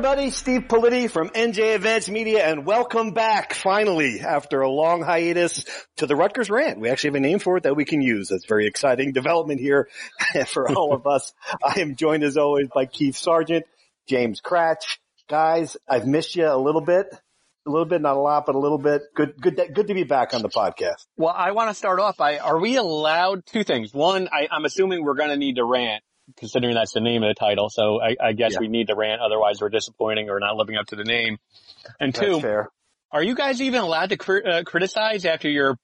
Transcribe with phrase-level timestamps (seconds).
[0.00, 5.66] Everybody, Steve Politi from NJ Advanced Media and welcome back finally after a long hiatus
[5.98, 6.80] to the Rutgers Rant.
[6.80, 8.30] We actually have a name for it that we can use.
[8.30, 9.90] That's very exciting development here
[10.46, 11.34] for all of us.
[11.62, 13.66] I am joined as always by Keith Sargent,
[14.08, 14.96] James Kratch.
[15.28, 17.08] Guys, I've missed you a little bit.
[17.66, 19.02] A little bit, not a lot, but a little bit.
[19.14, 21.04] Good, good, good to be back on the podcast.
[21.18, 23.92] Well, I want to start off by, are we allowed two things?
[23.92, 26.02] One, I, I'm assuming we're going to need to rant
[26.36, 27.68] considering that's the name of the title.
[27.70, 28.60] So I, I guess Yeah.
[28.60, 29.20] we need to rant.
[29.20, 31.38] Otherwise we're disappointing or not living up to the name.
[31.98, 32.40] And two,
[33.12, 35.76] are you guys even allowed to cri- uh, criticize after your,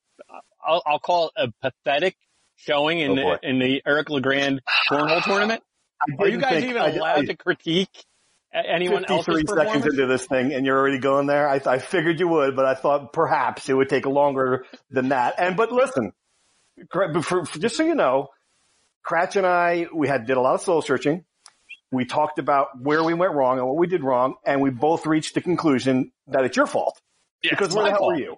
[0.66, 2.16] I'll, I'll call it a pathetic
[2.56, 5.62] showing in Oh, the, in the Eric LeGrand cornhole tournament?
[6.18, 8.04] Are you guys think- even allowed I- to critique
[8.54, 11.46] anyone else's Three seconds into this thing and you're already going there.
[11.48, 15.34] I, I figured you would, but I thought perhaps it would take longer than that.
[15.38, 16.12] And, but listen,
[16.90, 18.28] for, for- just so you know,
[19.06, 21.24] Kratch and I, we had, did a lot of soul searching.
[21.92, 24.34] We talked about where we went wrong and what we did wrong.
[24.44, 27.00] And we both reached the conclusion that it's your fault.
[27.42, 28.14] Yeah, because where the hell fault.
[28.14, 28.36] were you?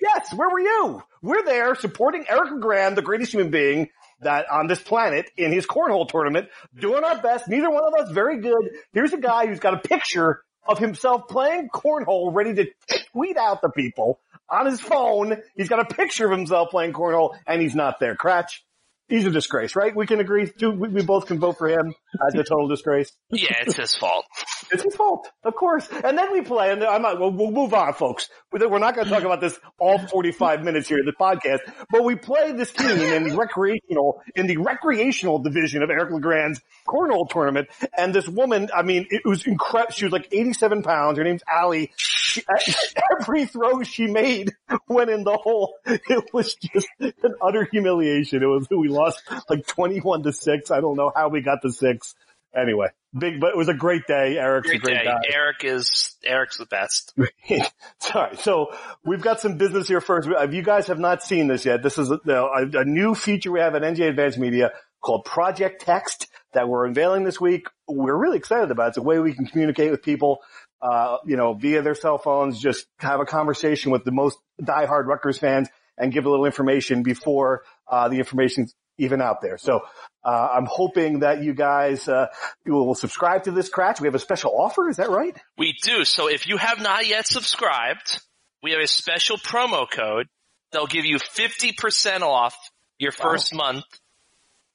[0.00, 1.02] Yes, where were you?
[1.22, 3.88] We're there supporting Eric LeGrand, the greatest human being
[4.20, 7.48] that on this planet in his cornhole tournament, doing our best.
[7.48, 8.70] Neither one of us very good.
[8.92, 12.66] Here's a guy who's got a picture of himself playing cornhole, ready to
[13.12, 15.40] tweet out the people on his phone.
[15.56, 18.14] He's got a picture of himself playing cornhole, and he's not there.
[18.14, 18.58] Kratch,
[19.08, 19.94] he's a disgrace, right?
[19.94, 20.50] We can agree.
[20.60, 21.94] We, both can vote for him
[22.26, 23.12] as a total disgrace.
[23.30, 24.24] Yeah, it's his fault.
[24.72, 25.86] It's his fault, of course.
[26.02, 28.28] And then we play, and I'm not, we'll, we'll move on, folks.
[28.50, 31.60] We're not going to talk about this all 45 minutes here in the podcast,
[31.90, 36.60] but we play this team in the recreational, in the recreational division of Eric LeGrand's
[36.88, 37.68] cornhole tournament.
[37.96, 39.92] And this woman, I mean, it was incredible.
[39.92, 41.18] She was like 87 pounds.
[41.18, 41.92] Her name's Allie.
[41.96, 42.42] She,
[43.20, 44.52] every throw she made
[44.88, 45.74] went in the hole.
[45.84, 48.42] It was just an utter humiliation.
[48.42, 50.70] It was, we lost like 21 to six.
[50.70, 52.14] I don't know how we got to six.
[52.54, 54.36] Anyway, big, but it was a great day.
[54.36, 55.04] Eric's Great a great day.
[55.04, 55.20] guy.
[55.32, 57.14] Eric is Eric's the best.
[57.98, 58.36] Sorry.
[58.36, 58.72] So
[59.04, 60.28] we've got some business here first.
[60.30, 63.50] If you guys have not seen this yet, this is a, a, a new feature
[63.50, 67.66] we have at NJ Advanced Media called Project Text that we're unveiling this week.
[67.88, 68.88] We're really excited about it.
[68.90, 70.40] It's a way we can communicate with people,
[70.82, 75.06] uh, you know, via their cell phones, just have a conversation with the most diehard
[75.06, 79.58] Rutgers fans and give a little information before, uh, the information's even out there.
[79.58, 79.80] So,
[80.24, 82.26] uh, I'm hoping that you guys, uh,
[82.66, 84.00] will subscribe to this Kratch.
[84.00, 84.88] We have a special offer.
[84.88, 85.36] Is that right?
[85.58, 86.04] We do.
[86.04, 88.20] So if you have not yet subscribed,
[88.62, 90.28] we have a special promo code
[90.70, 92.54] that'll give you 50% off
[92.98, 93.84] your first month.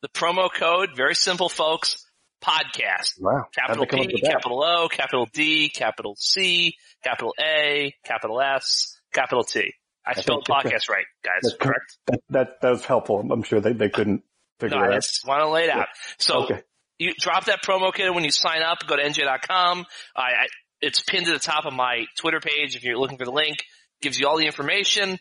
[0.02, 2.06] The promo code, very simple folks,
[2.44, 3.20] podcast.
[3.20, 3.46] Wow.
[3.56, 8.42] Capital How'd they come up P, capital O, capital D, capital C, capital A, capital
[8.42, 9.74] S, capital T.
[10.08, 11.98] I spelled podcast right, guys, That's correct?
[12.08, 13.20] That, that, that was helpful.
[13.32, 14.24] I'm sure they, they couldn't
[14.60, 15.02] figure No, I it out.
[15.02, 15.88] just want to lay it out.
[16.18, 16.62] So Okay.
[16.98, 18.80] you drop that promo code when you sign up.
[18.88, 19.86] Go to nj.com.
[20.16, 20.48] I, I,
[20.82, 22.76] it's pinned to the top of my Twitter page.
[22.76, 23.58] If you're looking for the link,
[24.02, 25.20] gives you all the information.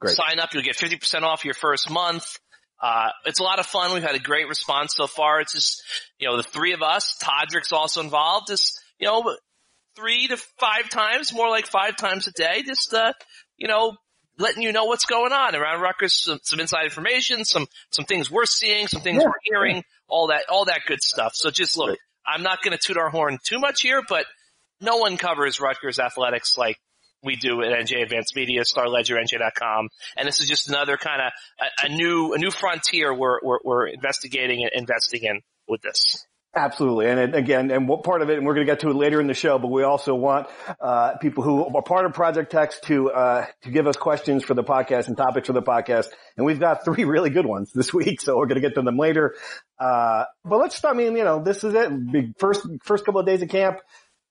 [0.00, 0.14] Great.
[0.14, 0.54] Sign up.
[0.54, 2.38] You'll get 50% off your first month.
[2.82, 3.92] Uh, it's a lot of fun.
[3.92, 5.40] We've had a great response so far.
[5.40, 5.82] It's just,
[6.18, 9.36] you know, the three of us, Todrick's also involved, just, you know,
[9.96, 13.12] three to five times, more like five times a day, just, uh,
[13.56, 13.96] you know,
[14.38, 18.30] letting you know what's going on around Rutgers, some, some inside information, some, some things
[18.30, 21.32] we're seeing, some things Yeah, we're hearing, all that, all that good stuff.
[21.34, 24.24] So just look, I'm not going to toot our horn too much here, but
[24.80, 26.78] no one covers Rutgers athletics like
[27.22, 31.32] we do at NJ Advanced Media, StarLedger, NJ.com, and this is just another kind of
[31.60, 36.26] a, a new a new frontier we're, we're we're investigating and investing in with this.
[36.54, 37.06] Absolutely.
[37.06, 38.96] And it, again, and what part of it, and we're going to get to it
[38.96, 40.48] later in the show, but we also want,
[40.80, 44.54] uh, people who are part of Project Text to, uh, to give us questions for
[44.54, 46.06] the podcast and topics for the podcast.
[46.36, 48.20] And we've got three really good ones this week.
[48.20, 49.36] So we're going to get to them later.
[49.78, 52.36] Uh, but let's, I mean, you know, this is it.
[52.38, 53.78] First, first couple of days of camp.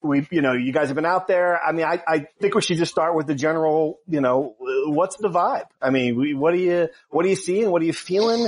[0.01, 1.61] We, you know, you guys have been out there.
[1.61, 5.17] I mean, I, I think we should just start with the general, you know, what's
[5.17, 5.65] the vibe?
[5.81, 7.69] I mean, we, what are you, what are you seeing?
[7.69, 8.47] What are you feeling?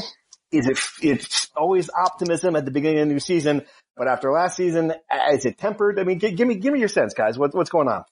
[0.51, 3.65] Is it, it's always optimism at the beginning of the new season.
[3.95, 4.93] But after last season,
[5.31, 5.99] is it tempered?
[5.99, 7.37] I mean, give, give me give me your sense, guys.
[7.37, 8.03] What, what's going on?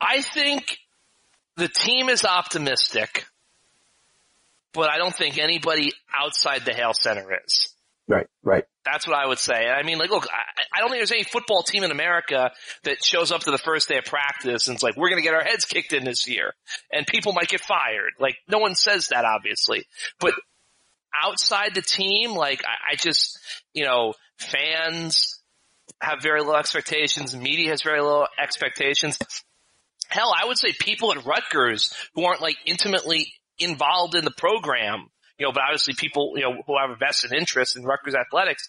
[0.00, 0.78] I think
[1.56, 3.26] the team is optimistic,
[4.72, 7.74] but I don't think anybody outside the Hale Center is.
[8.06, 8.64] Right, right.
[8.84, 9.66] That's what I would say.
[9.66, 12.50] I mean, like, look, I, I don't think there's any football team in America
[12.82, 15.26] that shows up to the first day of practice and it's like, we're going to
[15.26, 16.52] get our heads kicked in this year
[16.92, 18.12] and people might get fired.
[18.18, 19.86] Like, no one says that, obviously,
[20.20, 20.34] but
[21.22, 23.38] outside the team, like, I, I just,
[23.72, 25.40] you know, fans
[26.00, 27.36] have very low expectations.
[27.36, 29.18] Media has very low expectations.
[30.08, 35.10] Hell, I would say people at Rutgers who aren't like intimately involved in the program
[35.38, 38.68] you know, but obviously people, you know, who have a vested interest in Rutgers athletics,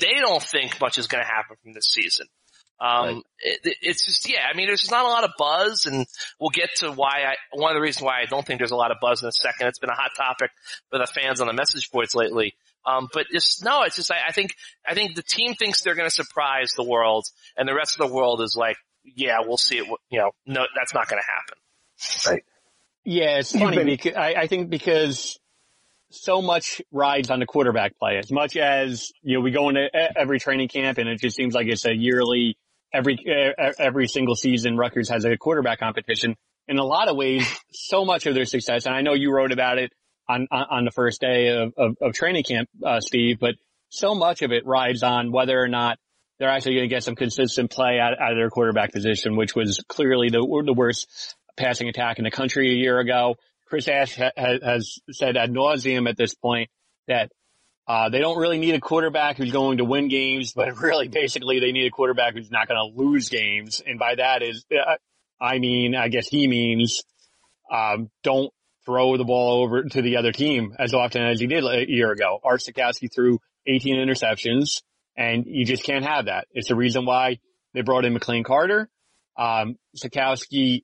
[0.00, 2.26] they don't think much is going to happen from this season.
[2.80, 3.22] Um, right.
[3.40, 6.06] it, it's just, yeah, I mean, there's just not a lot of buzz and
[6.38, 8.76] we'll get to why I, one of the reasons why I don't think there's a
[8.76, 9.66] lot of buzz in a second.
[9.66, 10.50] It's been a hot topic
[10.90, 12.54] for the fans on the message boards lately.
[12.86, 14.52] Um, but just, no, it's just, I, I think,
[14.86, 17.26] I think the team thinks they're going to surprise the world
[17.56, 20.64] and the rest of the world is like, yeah, we'll see it, you know, no,
[20.76, 22.34] that's not going to happen.
[22.34, 22.44] Right.
[23.04, 25.38] Yeah, it's funny because I, I think because
[26.10, 29.88] so much rides on the quarterback play as much as, you know, we go into
[30.16, 32.56] every training camp and it just seems like it's a yearly,
[32.92, 33.18] every,
[33.78, 36.36] every single season Rutgers has a quarterback competition.
[36.66, 39.52] In a lot of ways, so much of their success, and I know you wrote
[39.52, 39.90] about it
[40.28, 43.54] on, on the first day of, of, of training camp, uh, Steve, but
[43.88, 45.98] so much of it rides on whether or not
[46.38, 49.54] they're actually going to get some consistent play out, out of their quarterback position, which
[49.54, 53.36] was clearly the, the worst passing attack in the country a year ago.
[53.66, 56.70] Chris Ash ha- has said ad nauseum at this point
[57.06, 57.30] that
[57.88, 61.58] uh, they don't really need a quarterback who's going to win games, but really, basically,
[61.58, 63.82] they need a quarterback who's not going to lose games.
[63.84, 64.96] And by that is, uh,
[65.40, 67.02] I mean, I guess he means
[67.72, 68.52] um, don't
[68.84, 72.12] throw the ball over to the other team as often as he did a year
[72.12, 72.38] ago.
[72.44, 74.82] Art Sitkowski threw 18 interceptions,
[75.16, 76.46] and you just can't have that.
[76.52, 77.38] It's the reason why
[77.72, 78.88] they brought in McLane Carter.
[79.36, 80.82] Um, Sitkowski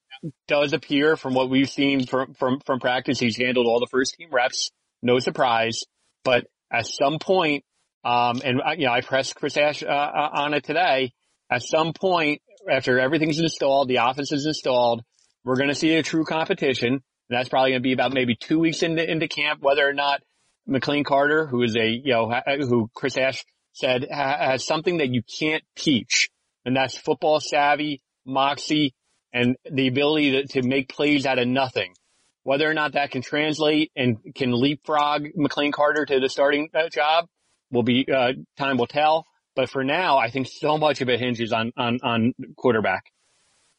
[0.49, 3.19] does appear from what we've seen from, from, from practice.
[3.19, 4.71] He's handled all the first team reps.
[5.03, 5.83] No surprise,
[6.25, 7.65] but at some point,
[8.05, 11.13] um, and you know, I pressed Chris Ash, uh, uh, on it today.
[11.51, 15.03] At some point, after everything's installed, the office is installed,
[15.45, 17.03] we're going to see a true competition.
[17.29, 20.23] That's probably going to be about maybe two weeks into, into camp, whether or not
[20.69, 25.23] McLane Carter, who is a, you know, who Chris Ash said has something that you
[25.39, 26.31] can't teach.
[26.65, 28.95] And that's football savvy, moxie,
[29.33, 31.95] and the ability to, to make plays out of nothing.
[32.45, 36.89] Whether or not that can translate and can leapfrog McLane Carter to the starting uh,
[36.89, 37.27] job
[37.73, 39.27] will be, uh, time will tell.
[39.57, 43.05] But for now, I think so much of it hinges on, on, on quarterback.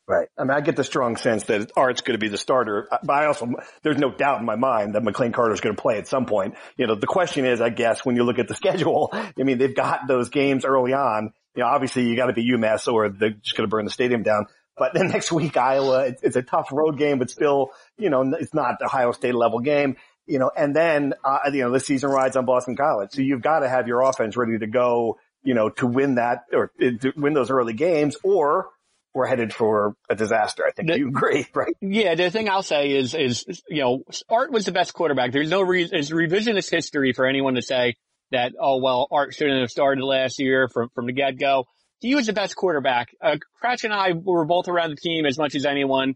[0.08, 0.28] Right.
[0.38, 3.12] I mean, I get the strong sense that Art's going to be the starter, but
[3.12, 3.50] I also,
[3.82, 6.56] there's no doubt in my mind that McLane Carter's going to play at some point.
[6.78, 9.58] You know, the question is, I guess, when you look at the schedule, I mean,
[9.58, 11.34] they've got those games early on.
[11.56, 13.92] You know, obviously you got to be UMass or they're just going to burn the
[13.92, 14.46] stadium down.
[14.78, 18.34] But then next week, Iowa, it's, it's, a tough road game, but still, you know,
[18.40, 19.96] it's not the Ohio State level game,
[20.26, 23.12] you know, and then, uh, you know, the season rides on Boston College.
[23.14, 26.44] So you've got to have your offense ready to go, you know, to win that
[26.54, 28.70] or to win those early games or
[29.14, 30.66] we're headed for a disaster.
[30.68, 31.74] I think the, you agree, right?
[31.80, 32.16] Yeah.
[32.16, 35.32] The thing I'll say is, is, you know, Art was the best quarterback.
[35.32, 37.96] There's no reason, it's revisionist history for anyone to say
[38.32, 41.66] that, oh, well, Art shouldn't have started last year from, from the get go
[42.00, 43.16] he was the best quarterback.
[43.22, 46.16] Uh, Kratch and I were both around the team as much as anyone.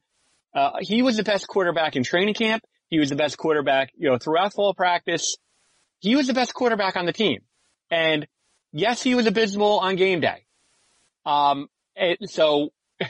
[0.54, 2.64] Uh, he was the best quarterback in training camp.
[2.90, 5.38] He was the best quarterback, you know, throughout fall practice.
[6.00, 7.42] He was the best quarterback on the team.
[7.92, 8.28] And
[8.72, 10.46] yes, he was abysmal on game day.
[11.26, 11.68] Um,
[12.26, 12.70] so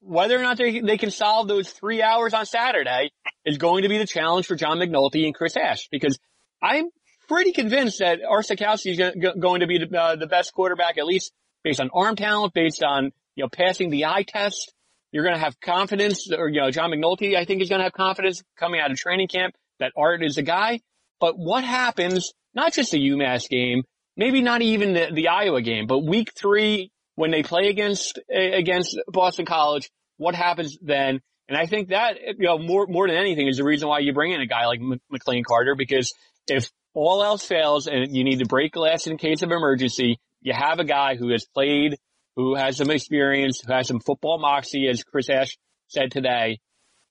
[0.00, 3.10] whether or not they, they can solve those three hours on Saturday
[3.44, 6.18] is going to be the challenge for John McNulty and Chris Ash because
[6.62, 6.86] I'm
[7.28, 11.04] pretty convinced that Art Sitkowski is going to be the, uh, the best quarterback, at
[11.04, 11.32] least
[11.62, 14.74] based on arm talent, based on, you know, passing the eye test.
[15.12, 17.84] You're going to have confidence, or, you know, John McNulty, I think is going to
[17.84, 20.80] have confidence coming out of training camp that Art is a guy.
[21.18, 23.82] But what happens, not just the UMass game,
[24.16, 28.98] maybe not even the, the Iowa game, but week three, when they play against, against
[29.08, 31.20] Boston College, what happens then?
[31.48, 34.12] And I think that, you know, more, more than anything is the reason why you
[34.12, 36.14] bring in a guy like McLane Carter, because
[36.46, 40.52] if all else fails and you need to break glass in case of emergency, you
[40.52, 41.98] have a guy who has played,
[42.36, 45.56] who has some experience, who has some football moxie, as Chris Ash
[45.88, 46.58] said today.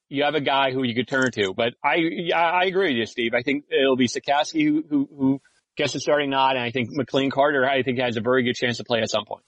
[0.09, 1.53] You have a guy who you could turn to.
[1.53, 1.97] But I,
[2.35, 3.33] I agree with you, Steve.
[3.35, 5.41] I think it'll be Sitkowski who, who, who
[5.77, 8.55] gets the starting nod, and I think McLane Carter, I think, has a very good
[8.55, 9.43] chance to play at some point.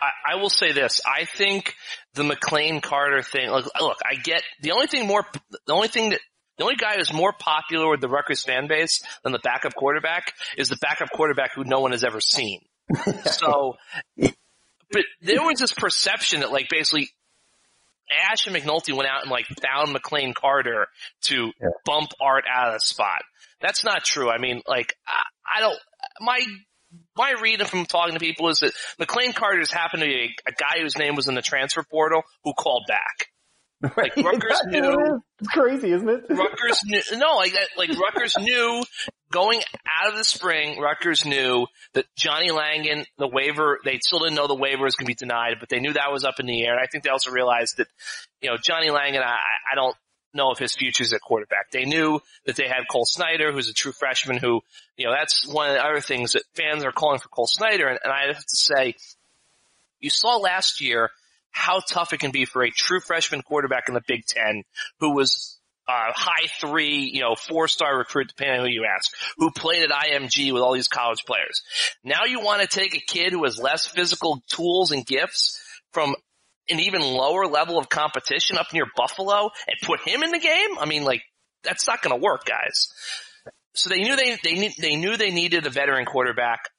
[0.00, 1.00] I, I will say this.
[1.06, 1.74] I think
[2.14, 5.24] the McLane Carter thing, look, look, I get the only thing more,
[5.66, 6.20] the only thing that
[6.58, 10.32] the only guy who's more popular with the Rutgers fan base than the backup quarterback
[10.56, 12.60] is the backup quarterback who no one has ever seen.
[13.24, 13.76] so,
[14.90, 17.10] but there was this perception that like basically
[18.30, 20.86] Ash and McNulty went out and like found McLane Carter
[21.22, 21.68] to yeah.
[21.84, 23.22] bump Art out of the spot.
[23.60, 24.30] That's not true.
[24.30, 25.22] I mean, like, I,
[25.56, 25.78] I don't,
[26.20, 26.40] my,
[27.16, 30.14] my reading from talking to people is that McLane Carter just happened to be
[30.46, 33.28] a, a guy whose name was in the transfer portal who called back.
[33.96, 35.22] Like Rutgers knew.
[35.40, 36.24] It's crazy, isn't it?
[36.30, 37.02] Rutgers knew.
[37.12, 38.82] No, like like Rutgers knew
[39.30, 40.80] going out of the spring.
[40.80, 45.06] Rutgers knew that Johnny Langan, the waiver, they still didn't know the waiver was going
[45.06, 46.72] to be denied, but they knew that was up in the air.
[46.72, 47.88] And I think they also realized that,
[48.40, 49.36] you know, Johnny Langan, I,
[49.72, 49.96] I don't
[50.34, 51.70] know if his future's at quarterback.
[51.70, 54.60] They knew that they had Cole Snyder, who's a true freshman who,
[54.96, 57.88] you know, that's one of the other things that fans are calling for Cole Snyder.
[57.88, 58.94] And, and I have to say,
[60.00, 61.10] you saw last year
[61.50, 64.62] how tough it can be for a true freshman quarterback in the Big Ten
[65.00, 65.55] who was
[65.88, 69.82] uh, high three, you know, four star recruit, depending on who you ask, who played
[69.82, 71.62] at IMG with all these college players.
[72.02, 75.60] Now you want to take a kid who has less physical tools and gifts
[75.92, 76.14] from
[76.68, 80.78] an even lower level of competition up near Buffalo and put him in the game?
[80.78, 81.22] I mean, like,
[81.62, 82.88] that's not going to work, guys.
[83.74, 86.70] So they knew they, they, they knew they needed a veteran quarterback.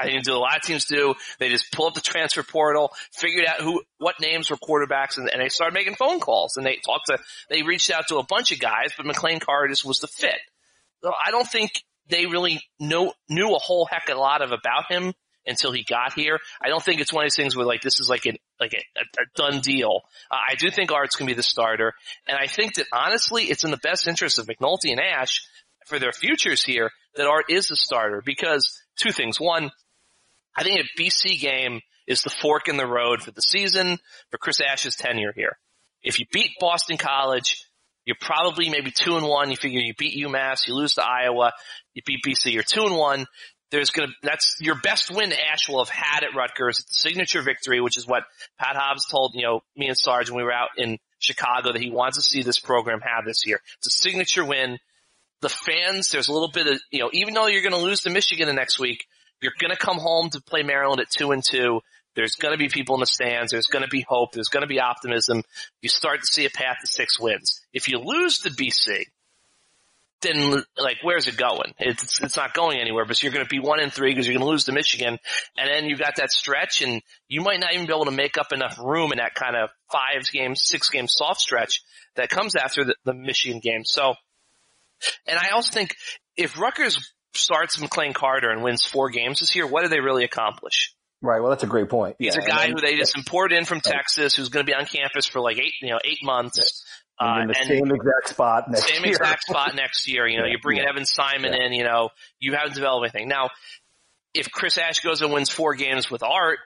[0.00, 1.14] I think a lot of teams do.
[1.38, 5.28] They just pull up the transfer portal, figured out who, what names were quarterbacks, and,
[5.30, 6.56] and they started making phone calls.
[6.56, 7.18] And they talked to,
[7.50, 10.38] they reached out to a bunch of guys, but McLane Carter was the fit.
[11.02, 11.70] So I don't think
[12.08, 15.12] they really know, knew a whole heck of a lot of about him
[15.48, 16.38] until he got here.
[16.62, 18.74] I don't think it's one of these things where like this is like a like
[18.74, 20.02] a, a done deal.
[20.30, 21.94] Uh, I do think Art's gonna be the starter,
[22.26, 25.42] and I think that honestly, it's in the best interest of McNulty and Ash
[25.86, 29.40] for their futures here that Art is the starter because two things.
[29.40, 29.70] One,
[30.58, 33.98] I think a BC game is the fork in the road for the season
[34.30, 35.58] for Chris Ash's tenure here.
[36.02, 37.64] If you beat Boston College,
[38.04, 39.50] you're probably maybe two and one.
[39.50, 41.52] You figure you beat UMass, you lose to Iowa,
[41.94, 43.26] you beat BC, you're two and one
[43.70, 46.80] there's gonna, that's your best win Ash will have had at Rutgers.
[46.80, 48.22] It's a signature victory, which is what
[48.58, 51.82] Pat Hobbs told, you know, me and Sarge when we were out in Chicago that
[51.82, 53.60] he wants to see this program have this year.
[53.78, 54.78] It's a signature win.
[55.40, 58.10] The fans, there's a little bit of, you know, even though you're gonna lose to
[58.10, 59.04] Michigan the next week,
[59.40, 61.80] you're gonna come home to play Maryland at two and two.
[62.14, 63.52] There's gonna be people in the stands.
[63.52, 64.32] There's gonna be hope.
[64.32, 65.42] There's gonna be optimism.
[65.82, 67.60] You start to see a path to six wins.
[67.72, 69.06] If you lose to BC,
[70.20, 71.74] then like where's it going?
[71.78, 73.04] It's it's not going anywhere.
[73.04, 75.18] But you're going to be one in three because you're going to lose to Michigan,
[75.56, 78.36] and then you've got that stretch, and you might not even be able to make
[78.36, 81.82] up enough room in that kind of five game, six game soft stretch
[82.16, 83.84] that comes after the, the Michigan game.
[83.84, 84.14] So,
[85.26, 85.94] and I also think
[86.36, 90.24] if Rutgers starts McLane Carter and wins four games this year, what do they really
[90.24, 90.94] accomplish?
[91.20, 91.40] Right.
[91.40, 92.16] Well, that's a great point.
[92.18, 94.70] He's yeah, a guy then, who they just import in from Texas, who's going to
[94.70, 96.84] be on campus for like eight, you know, eight months.
[97.20, 99.12] Uh, in the same exact spot next same year.
[99.12, 100.28] exact spot next year.
[100.28, 100.88] You know, yeah, you bring yeah.
[100.88, 101.66] Evan Simon yeah.
[101.66, 101.72] in.
[101.72, 103.28] You know, you haven't developed anything.
[103.28, 103.50] Now,
[104.34, 106.60] if Chris Ash goes and wins four games with Art,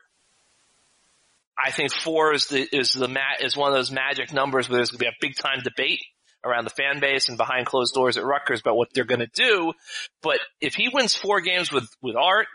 [1.57, 4.77] I think four is the is the mat is one of those magic numbers where
[4.77, 6.01] there's going to be a big time debate
[6.45, 9.27] around the fan base and behind closed doors at Rutgers about what they're going to
[9.27, 9.73] do.
[10.23, 12.47] But if he wins four games with with Art,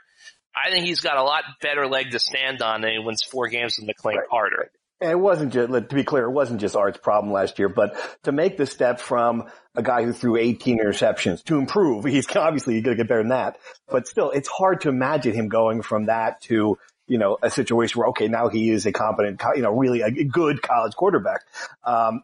[0.55, 3.47] I think he's got a lot better leg to stand on than he wins four
[3.47, 4.29] games with McLane right.
[4.29, 4.71] Carter.
[4.99, 7.95] And it wasn't just, to be clear, it wasn't just Art's problem last year, but
[8.23, 9.43] to make the step from
[9.75, 13.29] a guy who threw 18 interceptions to improve, he's obviously going to get better than
[13.29, 13.59] that.
[13.87, 17.99] But still, it's hard to imagine him going from that to, you know, a situation
[17.99, 21.41] where, okay, now he is a competent, you know, really a good college quarterback.
[21.83, 22.23] Um,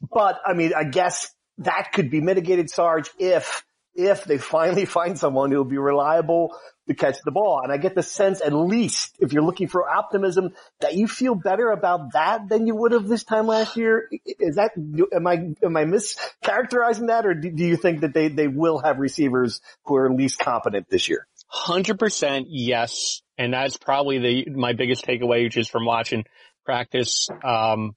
[0.00, 3.64] but I mean, I guess that could be mitigated, Sarge, if,
[3.94, 6.56] if they finally find someone who will be reliable
[6.88, 7.60] to catch the ball.
[7.62, 11.34] And I get the sense, at least if you're looking for optimism, that you feel
[11.34, 14.08] better about that than you would have this time last year.
[14.24, 14.72] Is that,
[15.12, 18.98] am I, am I mischaracterizing that or do, you think that they, they will have
[18.98, 21.26] receivers who are least competent this year?
[21.46, 23.22] Hundred percent yes.
[23.36, 26.24] And that's probably the, my biggest takeaway, which is from watching
[26.64, 27.28] practice.
[27.44, 27.96] Um,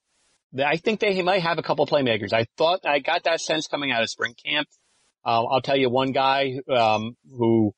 [0.57, 2.33] I think they might have a couple playmakers.
[2.33, 4.67] I thought I got that sense coming out of spring camp.
[5.25, 7.73] Uh, I'll tell you one guy um, who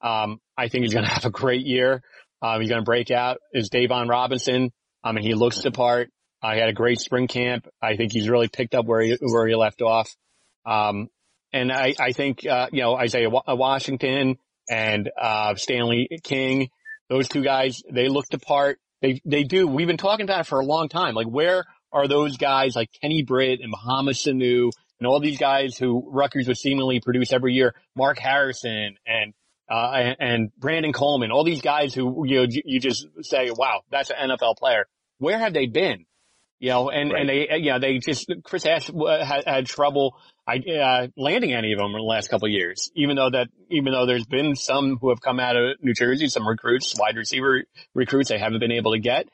[0.00, 2.02] um, I think is going to have a great year.
[2.42, 4.72] Um, he's going to break out is Davon Robinson.
[5.04, 6.10] I mean, he looks the part.
[6.42, 7.66] Uh, he had a great spring camp.
[7.80, 10.10] I think he's really picked up where he, where he left off.
[10.64, 11.08] Um,
[11.52, 14.36] and I, I think, uh, you know, Isaiah Washington
[14.68, 16.68] and, uh, Stanley King,
[17.08, 18.78] those two guys, they look the part.
[19.00, 19.66] They, they do.
[19.66, 21.14] We've been talking about it for a long time.
[21.14, 25.76] Like, where are those guys like Kenny Britt and Mohamed Sanu and all these guys
[25.76, 27.74] who Rutgers would seemingly produce every year?
[27.94, 29.34] Mark Harrison and,
[29.70, 33.82] uh, and, and, Brandon Coleman, all these guys who, you know, you just say, wow,
[33.90, 34.86] that's an NFL player.
[35.18, 36.06] Where have they been?
[36.58, 37.20] You know, and, right.
[37.20, 40.16] and they, you know, they just, Chris Ash had, had trouble
[40.46, 43.92] uh, landing any of them in the last couple of years, even though that, even
[43.92, 47.64] though there's been some who have come out of New Jersey, some recruits, wide receiver
[47.94, 49.28] recruits they haven't been able to get.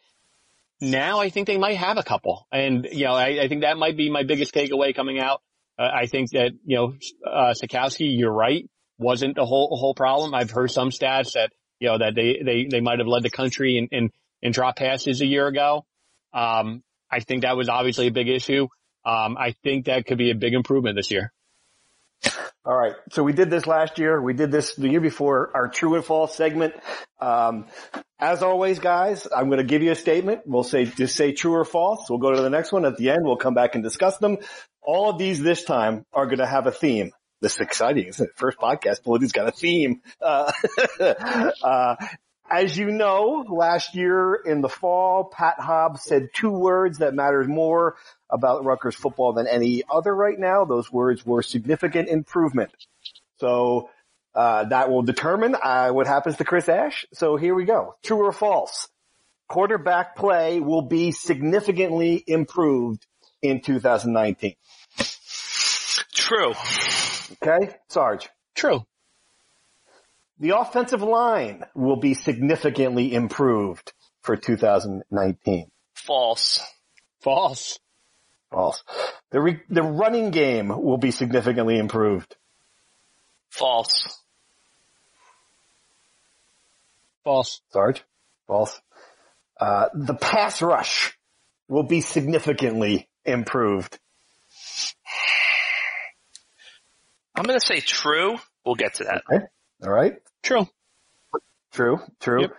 [0.83, 2.49] Now I think they might have a couple.
[2.51, 5.41] And, you know, I, I think that might be my biggest takeaway coming out.
[5.79, 10.35] Uh, I think that, you know, uh, Sitkowski, you're right, wasn't the whole, whole problem.
[10.35, 13.31] I've heard some stats that, you know, that they, they, they might have led the
[13.31, 14.11] country in, in,
[14.43, 15.87] in drop passes a year ago.
[16.35, 18.67] Um, I think that was obviously a big issue.
[19.05, 21.33] Um, I think that could be a big improvement this year.
[22.64, 22.95] All right.
[23.11, 24.21] So we did this last year.
[24.21, 26.75] We did this the year before our true and false segment.
[27.21, 27.67] Um,
[28.21, 30.43] as always, guys, I'm going to give you a statement.
[30.47, 32.09] We'll say, just say true or false.
[32.09, 33.21] We'll go to the next one at the end.
[33.25, 34.38] We'll come back and discuss them.
[34.81, 37.11] All of these this time are going to have a theme.
[37.41, 38.37] This is exciting, isn't it?
[38.37, 40.00] First podcast, Politi's got a theme.
[40.21, 40.52] Uh,
[41.64, 41.97] uh,
[42.49, 47.49] as you know, last year in the fall, Pat Hobbs said two words that mattered
[47.49, 47.97] more
[48.33, 50.65] about Rutgers football than any other right now.
[50.65, 52.73] Those words were significant improvement.
[53.39, 53.91] So
[54.35, 57.05] uh, that will determine uh, what happens to Chris Ash.
[57.12, 57.95] So here we go.
[58.03, 58.89] True or false?
[59.49, 63.07] Quarterback play will be significantly improved
[63.43, 64.55] in 2019.
[66.15, 66.55] True.
[67.43, 68.31] Okay, Sarge.
[68.55, 68.87] True.
[70.39, 75.69] The offensive line will be significantly improved for 2019.
[75.95, 76.61] False.
[77.21, 77.79] False.
[78.52, 78.85] False.
[79.30, 82.37] The re- the running game will be significantly improved.
[83.50, 84.21] False.
[87.25, 87.62] False.
[87.71, 88.04] Sarge?
[88.47, 88.80] False.
[89.59, 91.16] Uh, the pass rush
[91.68, 93.99] will be significantly improved.
[97.35, 98.38] I'm going to say true.
[98.66, 99.23] We'll get to that.
[99.32, 99.44] Okay.
[99.82, 100.14] All right.
[100.42, 100.68] True.
[101.73, 101.99] True.
[102.21, 102.42] True.
[102.42, 102.50] Yep.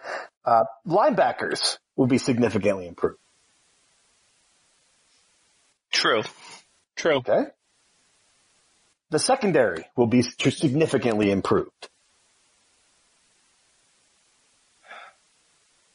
[0.45, 3.19] Uh, linebackers will be significantly improved.
[6.03, 6.23] True.
[6.97, 7.15] True.
[7.19, 7.45] Okay.
[9.09, 11.87] The secondary will be significantly improved.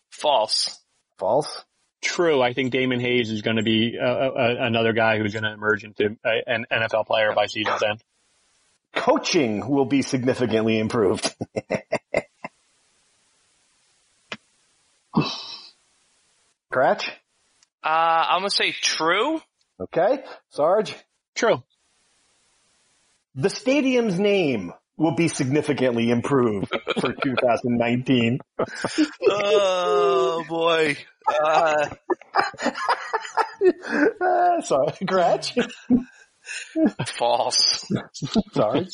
[0.09, 0.79] False.
[1.19, 1.63] False.
[2.01, 2.41] True.
[2.41, 5.53] I think Damon Hayes is going to be uh, uh, another guy who's going to
[5.53, 8.03] emerge into an NFL player by season's end
[8.95, 11.35] coaching will be significantly improved.
[16.73, 17.11] Kratch?
[17.83, 19.43] Uh, I'm gonna say true.
[19.81, 20.23] Okay.
[20.51, 20.95] Sarge?
[21.35, 21.63] True.
[23.35, 26.69] The stadium's name will be significantly improved
[27.01, 28.39] for 2019.
[29.29, 30.97] oh boy.
[31.29, 31.87] Uh...
[34.21, 35.71] uh, sorry, Kratch.
[37.07, 37.85] False.
[38.55, 38.87] Sorry.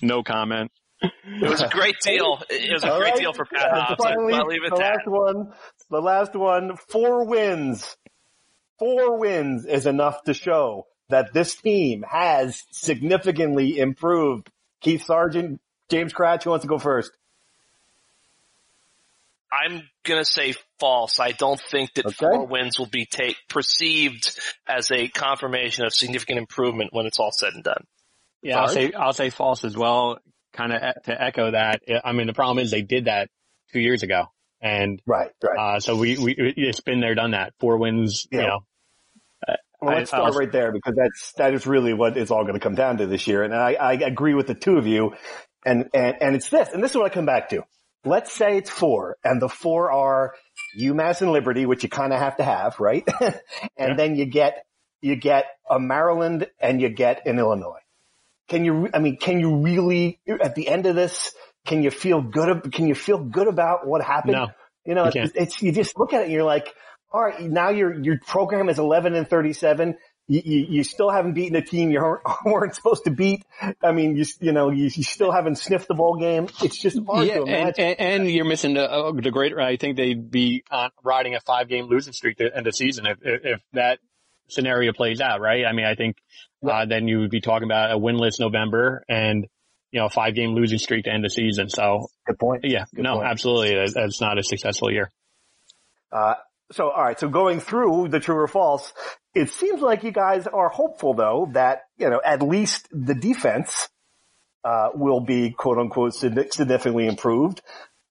[0.00, 0.70] no comment.
[1.02, 2.42] It was a great deal.
[2.50, 3.18] It was a All great right.
[3.20, 4.02] deal for Pat Hobbs.
[4.04, 4.96] Finally, I'll leave it the that.
[4.96, 5.52] last one.
[5.90, 6.76] The last one.
[6.88, 7.96] Four wins.
[8.80, 14.50] Four wins is enough to show that this team has significantly improved.
[14.80, 17.12] Keith Sargent, James Kratch, who wants to go first?
[19.52, 21.20] I'm gonna say false.
[21.20, 22.16] I don't think that okay.
[22.18, 27.32] four wins will be take, perceived as a confirmation of significant improvement when it's all
[27.32, 27.84] said and done.
[28.42, 30.20] Yeah, I'll say I'll say false as well.
[30.54, 31.82] Kind of to echo that.
[32.02, 33.28] I mean, the problem is they did that
[33.72, 34.26] two years ago,
[34.62, 35.76] and right, right.
[35.76, 37.52] Uh, so we we it's been there, done that.
[37.60, 38.40] Four wins, yeah.
[38.40, 38.60] you know.
[39.80, 42.60] Well, let's start right there because that's that is really what it's all going to
[42.60, 45.14] come down to this year, and I, I agree with the two of you,
[45.64, 47.64] and and and it's this, and this is what I come back to
[48.04, 50.34] let's say it's four and the four are
[50.78, 53.06] UMass and Liberty, which you kind of have to have, right?
[53.20, 53.34] and
[53.78, 53.94] yeah.
[53.94, 54.64] then you get,
[55.00, 57.80] you get a Maryland and you get an Illinois.
[58.48, 61.32] Can you, I mean, can you really, at the end of this,
[61.66, 64.32] can you feel good, can you feel good about what happened?
[64.32, 64.48] No,
[64.84, 66.72] you know, you it's, it's, you just look at it and you're like,
[67.12, 69.96] all right, now your, your program is 11 and 37
[70.30, 72.00] you, you, you, still haven't beaten a team you
[72.44, 73.44] weren't supposed to beat.
[73.82, 76.46] I mean, you, you know, you, you still haven't sniffed the bowl game.
[76.62, 77.84] It's just hard yeah, to imagine.
[77.84, 81.40] And, and, you're missing the, uh, the great, I think they'd be on, riding a
[81.40, 83.98] five game losing streak to end the season if, if, if that
[84.48, 85.64] scenario plays out, right?
[85.66, 86.16] I mean, I think,
[86.64, 89.48] uh, then you would be talking about a winless November and,
[89.90, 91.70] you know, a five game losing streak to end the season.
[91.70, 92.64] So good point.
[92.64, 93.26] Yeah, good no, point.
[93.26, 93.92] absolutely.
[93.92, 95.10] That's not a successful year.
[96.12, 96.34] Uh,
[96.72, 97.18] so, all right.
[97.18, 98.92] So going through the true or false,
[99.34, 103.88] it seems like you guys are hopeful though that, you know, at least the defense,
[104.64, 107.62] uh, will be quote unquote significantly improved.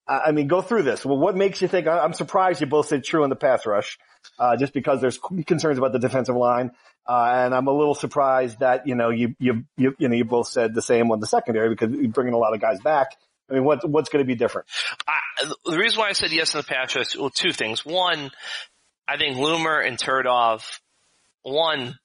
[0.07, 1.05] I mean, go through this.
[1.05, 3.99] Well, what makes you think, I'm surprised you both said true in the pass rush,
[4.39, 6.71] uh, just because there's concerns about the defensive line.
[7.07, 10.25] Uh, and I'm a little surprised that, you know, you, you, you, you know, you
[10.25, 13.17] both said the same on the secondary because you're bringing a lot of guys back.
[13.49, 14.67] I mean, what, what's going to be different?
[15.65, 17.85] the reason why I said yes in the past was well, two things.
[17.85, 18.31] One,
[19.07, 20.61] I think Lumor and Tverdov
[21.43, 21.97] one,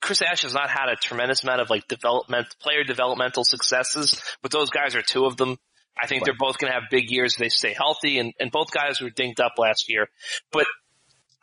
[0.00, 4.50] Chris Ash has not had a tremendous amount of like development, player developmental successes, but
[4.50, 5.58] those guys are two of them.
[6.00, 8.50] I think they're both going to have big years if they stay healthy and, and
[8.50, 10.08] both guys were dinked up last year.
[10.50, 10.66] But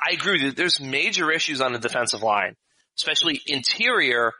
[0.01, 2.55] I agree that there's major issues on the defensive line,
[2.97, 4.33] especially interior,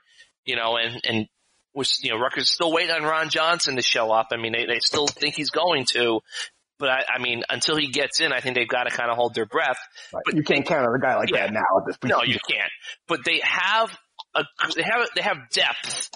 [0.46, 1.28] you know, and, and
[1.74, 4.28] was, you know, Rutgers still waiting on Ron Johnson to show up.
[4.32, 6.22] I mean, they, they still think he's going to,
[6.78, 9.18] but I, I mean, until he gets in, I think they've got to kind of
[9.18, 9.80] hold their breath.
[10.14, 10.24] Right.
[10.26, 12.14] But you can't count on a guy like yeah, that now at this point.
[12.14, 12.72] No, you can't.
[13.08, 13.96] But they have
[14.36, 14.44] a,
[14.76, 16.10] they have, they have depth.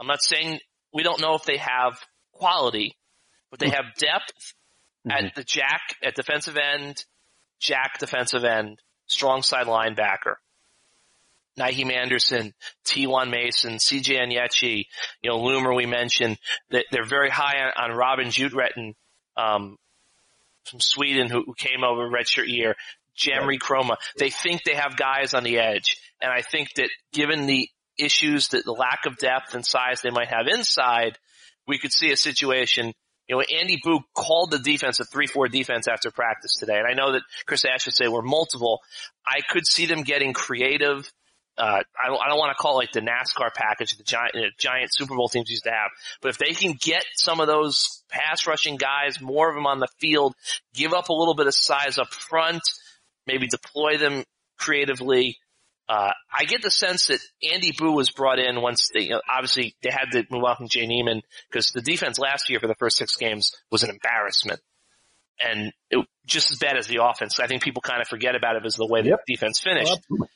[0.00, 0.60] I'm not saying
[0.92, 1.98] we don't know if they have
[2.32, 2.96] quality,
[3.50, 4.54] but they have depth
[5.06, 5.26] mm-hmm.
[5.26, 7.04] at the jack, at defensive end,
[7.60, 10.34] jack defensive end, strong side linebacker.
[11.58, 12.52] Nyheim Anderson,
[12.86, 14.86] T1 Mason, CJ Onyechi,
[15.22, 16.38] you know, Lumor we mentioned,
[16.70, 18.94] that they're very high on, on Robin Jutwärn,
[19.36, 19.76] um,
[20.64, 22.74] from Sweden who, who came over redshirt year,
[23.16, 23.96] Jamree Kromah.
[24.18, 25.98] They think they have guys on the edge.
[26.20, 30.10] And I think that given the issues that the lack of depth and size they
[30.10, 31.18] might have inside,
[31.68, 32.92] we could see a situation
[33.28, 36.78] you know, Andy Buh called the defense a 3-4 defense after practice today.
[36.78, 38.80] And I know that Chris Ash would say we're multiple.
[39.26, 41.10] I could see them getting creative
[41.56, 44.34] uh, I don't, I don't want to call it like the NASCAR package the giant,
[44.34, 45.90] know, giant Super Bowl teams used to have,
[46.20, 49.78] but if they can get some of those pass rushing guys, more of them on
[49.78, 50.34] the field,
[50.74, 52.62] give up a little bit of size up front,
[53.26, 54.24] maybe deploy them
[54.58, 55.38] creatively.
[55.88, 57.20] Uh, I get the sense that
[57.52, 60.56] Andy Buh was brought in once they, you know, obviously they had to move on
[60.56, 63.90] from Jay Niemann because the defense last year for the first six games was an
[63.90, 64.60] embarrassment.
[65.38, 67.38] And it, just as bad as the offense.
[67.38, 69.20] I think people kind of forget about it as the way yep.
[69.26, 69.98] the defense finished.
[70.08, 70.28] Well,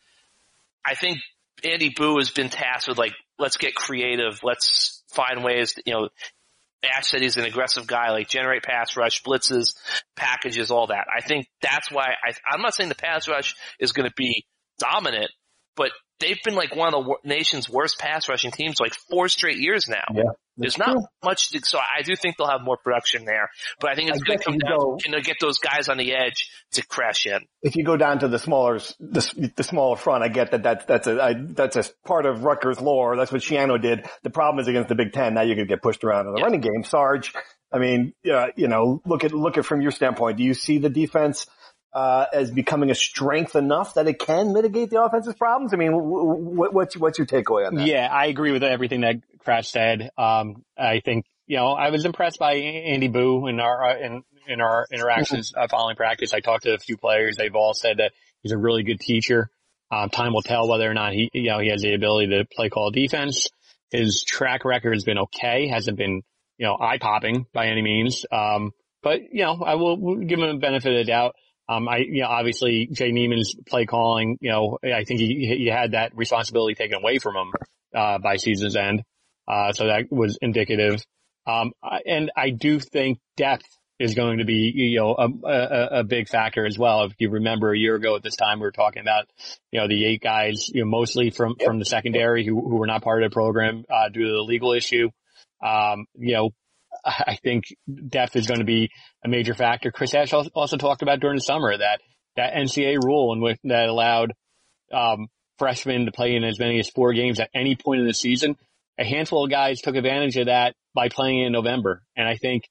[0.84, 1.18] I think
[1.64, 4.40] Andy Buh has been tasked with like, let's get creative.
[4.42, 6.08] Let's find ways to, you know,
[6.84, 9.74] Ash said he's an aggressive guy, like generate pass rush, blitzes,
[10.16, 11.06] packages, all that.
[11.14, 14.44] I think that's why I, I'm not saying the pass rush is going to be
[14.78, 15.30] dominant,
[15.76, 19.58] but they've been like one of the nation's worst pass rushing teams like four straight
[19.58, 20.04] years now.
[20.14, 20.22] Yeah.
[20.58, 23.48] There's not much, to, so I do think they'll have more production there,
[23.80, 25.96] but I think it's going to come down go, to, to get those guys on
[25.96, 27.40] the edge to crash in.
[27.62, 30.84] If you go down to the smaller, the, the smaller front, I get that that's,
[30.84, 33.16] that's a, I, that's a part of Rutgers lore.
[33.16, 34.06] That's what Schiano did.
[34.24, 35.34] The problem is against the Big Ten.
[35.34, 36.44] Now you could get pushed around in the yeah.
[36.44, 36.82] running game.
[36.84, 37.32] Sarge,
[37.72, 40.38] I mean, uh, you know, look at, look at from your standpoint.
[40.38, 41.46] Do you see the defense
[41.98, 45.74] uh, as becoming a strength enough that it can mitigate the offensive problems?
[45.74, 47.88] I mean, what's what's your takeaway on that?
[47.88, 50.10] Yeah, I agree with everything that Kratch said.
[50.16, 54.22] Um, I think you know I was impressed by Andy Buh in our uh, in
[54.46, 56.32] in our interactions uh, following practice.
[56.32, 58.12] I talked to a few players; they've all said that
[58.44, 59.50] he's a really good teacher.
[59.90, 62.46] Um, time will tell whether or not he you know he has the ability to
[62.54, 63.48] play call defense.
[63.90, 66.22] His track record has been okay, hasn't been
[66.58, 68.24] you know eye popping by any means.
[68.30, 68.70] Um,
[69.02, 71.34] but you know I will give him a benefit of the doubt.
[71.68, 75.66] Um, I, you know, obviously Jay Niemann's play calling, you know, I think he, he
[75.66, 77.52] had that responsibility taken away from him,
[77.94, 79.02] uh, by season's end.
[79.46, 81.04] Uh, so that was indicative.
[81.46, 81.72] Um,
[82.06, 83.64] and I do think depth
[83.98, 87.04] is going to be, you know, a, a, a, big factor as well.
[87.04, 89.24] If you remember a year ago at this time, we were talking about,
[89.72, 91.66] you know, the eight guys, you know, mostly from, yep.
[91.66, 94.42] from the secondary who, who were not part of the program, uh, due to the
[94.42, 95.10] legal issue.
[95.60, 96.50] Um, you know,
[97.08, 97.64] I think
[98.08, 98.90] depth is going to be
[99.24, 99.90] a major factor.
[99.90, 102.00] Chris Ash also talked about during the summer that
[102.36, 104.32] that NCAA rule which that allowed
[104.92, 108.14] um, freshmen to play in as many as four games at any point in the
[108.14, 108.56] season.
[108.98, 112.64] A handful of guys took advantage of that by playing in November, and I think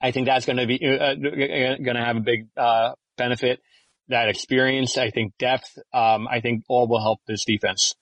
[0.00, 3.60] I think that's going to be uh, going to have a big uh, benefit.
[4.08, 7.94] That experience, I think depth, um, I think all will help this defense.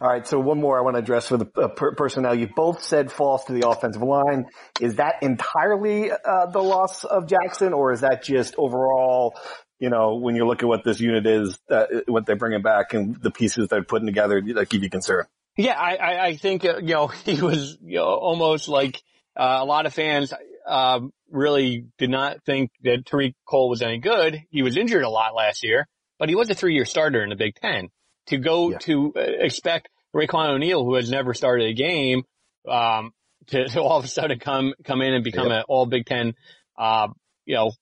[0.00, 0.26] All right.
[0.26, 2.34] So one more I want to address for the uh, per- personnel.
[2.34, 4.46] You both said false to the offensive line.
[4.80, 9.34] Is that entirely uh, the loss of Jackson, or is that just overall?
[9.78, 12.94] You know, when you look at what this unit is, uh, what they're bringing back,
[12.94, 15.26] and the pieces they're putting together, that give you concern.
[15.56, 19.02] Yeah, I, I, I think uh, you know he was you know, almost like
[19.36, 20.32] uh, a lot of fans
[20.66, 24.40] um, really did not think that Tariq Cole was any good.
[24.50, 25.86] He was injured a lot last year,
[26.18, 27.88] but he was a three-year starter in the Big Ten
[28.26, 28.78] to go yeah.
[28.78, 32.24] to uh, expect Raiqwon O'Neal, who has never started a game,
[32.68, 33.12] um,
[33.48, 35.58] to, to, all of a sudden come come in and become yep.
[35.58, 36.34] an All Big Ten,
[36.78, 37.08] uh,
[37.44, 37.72] you know,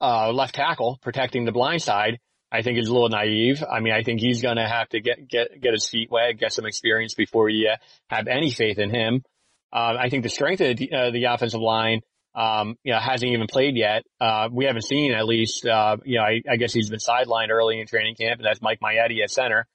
[0.00, 2.18] uh, left tackle protecting the blind side.
[2.52, 3.64] I think is a little naive.
[3.68, 6.38] I mean, I think he's going to have to get get get his feet wet,
[6.38, 7.76] get some experience before you uh,
[8.08, 9.24] have any faith in him.
[9.72, 12.02] Uh, I think the strength of the, uh, the offensive line,
[12.34, 14.04] um, you know, hasn't even played yet.
[14.20, 17.50] Uh, we haven't seen at least, uh, you know, I, I, guess he's been sidelined
[17.50, 19.66] early in training camp and that's Mike Maietti at center.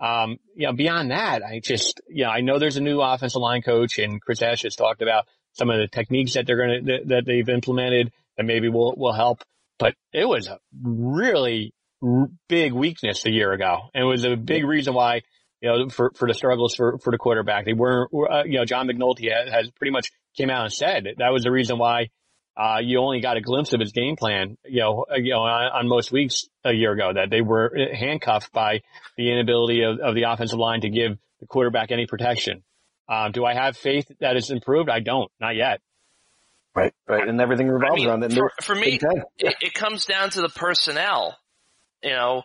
[0.00, 3.40] Um, you know, beyond that, I just, you know, I know there's a new offensive
[3.40, 6.84] line coach and Chris Ash has talked about some of the techniques that they're going
[6.84, 9.42] to, that, that, they've implemented that maybe will, will help.
[9.78, 11.72] But it was a really
[12.48, 15.22] big weakness a year ago, and it was a big reason why
[15.60, 17.64] you know for for the struggles for for the quarterback.
[17.64, 21.32] They weren't uh, you know John McNulty has pretty much came out and said that
[21.32, 22.10] was the reason why
[22.56, 25.40] uh, you only got a glimpse of his game plan, you know, uh, you know,
[25.40, 28.80] on, on, most weeks a year ago that they were handcuffed by
[29.16, 32.62] the inability of, of the offensive line to give the quarterback any protection.
[33.08, 34.90] Um, do I have faith that it's improved?
[34.90, 35.80] I don't, not yet.
[36.74, 38.32] Right, right, and everything revolves I mean, around it.
[38.32, 39.00] For, for me,
[39.38, 41.36] it, it comes down to the personnel.
[42.02, 42.42] You know,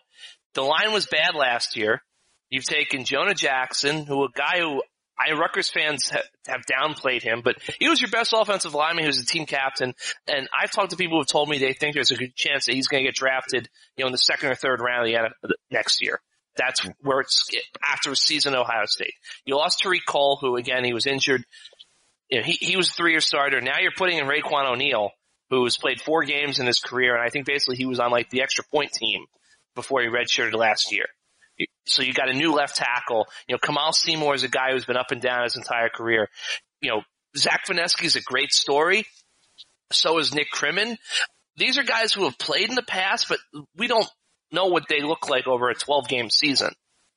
[0.54, 2.02] the line was bad last year.
[2.50, 4.82] You've taken Jonah Jackson, who a guy who
[5.18, 9.06] I Rutgers fans have, have downplayed him, but he was your best offensive lineman.
[9.06, 9.94] He was the team captain,
[10.28, 12.66] and I've talked to people who have told me they think there's a good chance
[12.66, 15.32] that he's going to get drafted, you know, in the second or third round of
[15.42, 16.20] the uh, next year.
[16.58, 16.92] That's hmm.
[17.02, 17.48] where it's
[17.84, 19.14] after a season at Ohio State.
[19.46, 21.44] You lost Tariq Cole, who again he was injured.
[22.30, 23.62] You know, he he was a three year starter.
[23.62, 25.12] Now you're putting in Raiqwon O'Neal,
[25.50, 28.12] who has played four games in his career, and I think basically he was on
[28.12, 29.26] like the extra point team
[29.76, 31.06] before he redshirted last year.
[31.86, 33.28] So you got a new left tackle.
[33.48, 36.30] You know, Kamaal Seymour is a guy who's been up and down his entire career.
[36.82, 37.02] You know,
[37.38, 39.06] Zach Vinesky is a great story.
[39.92, 40.98] So is Nick Krimin.
[41.58, 43.40] These are guys who have played in the past, but
[43.78, 44.08] we don't
[44.52, 46.74] know what they look like over a 12 game season.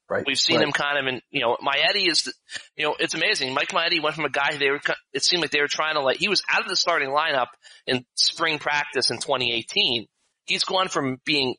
[0.09, 0.25] Right.
[0.27, 0.67] We've seen right.
[0.67, 2.33] him kind of in, you know, Maietti is, the,
[2.77, 3.53] you know, it's amazing.
[3.53, 4.81] Mike Maietti went from a guy they were,
[5.13, 7.49] it seemed like they were trying to like, he was out of the starting lineup
[7.87, 10.07] in spring practice in 2018.
[10.47, 11.57] He's gone from being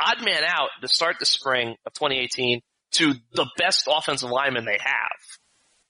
[0.00, 2.60] odd man out to start the spring of 2018
[2.92, 5.38] to the best offensive lineman they have,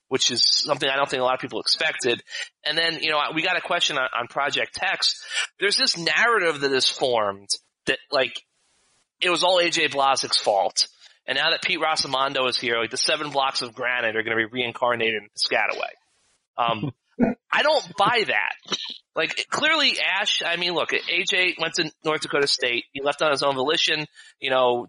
[0.09, 2.23] which is something I don't think a lot of people expected.
[2.65, 5.25] And then, you know, we got a question on, on Project Text.
[5.61, 7.49] There's this narrative that is formed
[7.87, 8.43] that like,
[9.21, 10.89] it was all AJ Blazek's fault.
[11.27, 14.37] And now that Pete Rossomando is here, like the seven blocks of granite are going
[14.37, 15.91] to be reincarnated in Piscataway.
[16.57, 16.93] Um,
[17.51, 18.79] I don't buy that.
[19.15, 22.85] Like clearly Ash, I mean look, AJ went to North Dakota State.
[22.93, 24.07] He left on his own volition.
[24.41, 24.87] You know,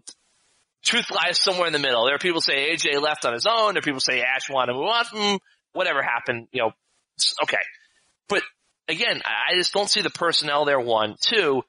[0.84, 2.04] truth lies somewhere in the middle.
[2.04, 3.74] There are people say AJ left on his own.
[3.74, 5.38] There are people say Ash wanted to move on from
[5.72, 6.72] whatever happened, you know,
[7.42, 7.62] okay.
[8.28, 8.42] But
[8.88, 10.80] again, I just don't see the personnel there.
[10.80, 11.62] One, two,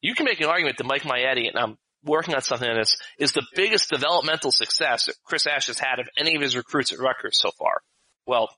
[0.00, 2.96] you can make an argument that Mike Maietti, and I'm working on something on this,
[3.18, 6.92] is the biggest developmental success that Chris Ash has had of any of his recruits
[6.92, 7.80] at Rutgers so far.
[8.26, 8.48] Well,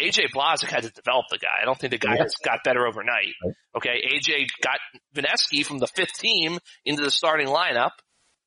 [0.00, 1.62] AJ Blazek had to develop the guy.
[1.62, 2.22] I don't think the guy yeah.
[2.22, 3.34] has got better overnight.
[3.76, 4.02] Okay.
[4.14, 4.78] AJ got
[5.14, 7.90] Vinesky from the fifth team into the starting lineup.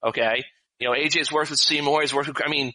[0.06, 0.44] Okay.
[0.80, 2.02] You know, AJ's worked with Seymour.
[2.02, 2.74] He's worked with, I mean,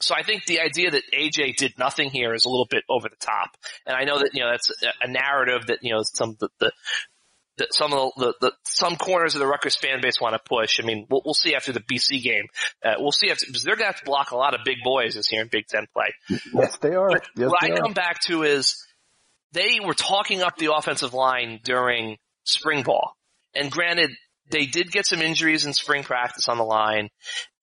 [0.00, 3.08] so I think the idea that AJ did nothing here is a little bit over
[3.08, 3.56] the top.
[3.86, 4.70] And I know that, you know, that's
[5.02, 6.72] a narrative that, you know, some, the, the
[7.58, 10.40] that some of the, the, the, some corners of the Rutgers fan base want to
[10.48, 10.80] push.
[10.80, 12.46] I mean, we'll, we'll see after the BC game.
[12.84, 14.78] Uh, we'll see if because they're going to have to block a lot of big
[14.82, 16.40] boys this year in Big Ten play.
[16.54, 17.10] Yes, they are.
[17.10, 17.76] But yes, what I are.
[17.76, 18.84] come back to is
[19.52, 23.12] they were talking up the offensive line during spring ball,
[23.54, 24.10] and granted,
[24.50, 27.08] they did get some injuries in spring practice on the line,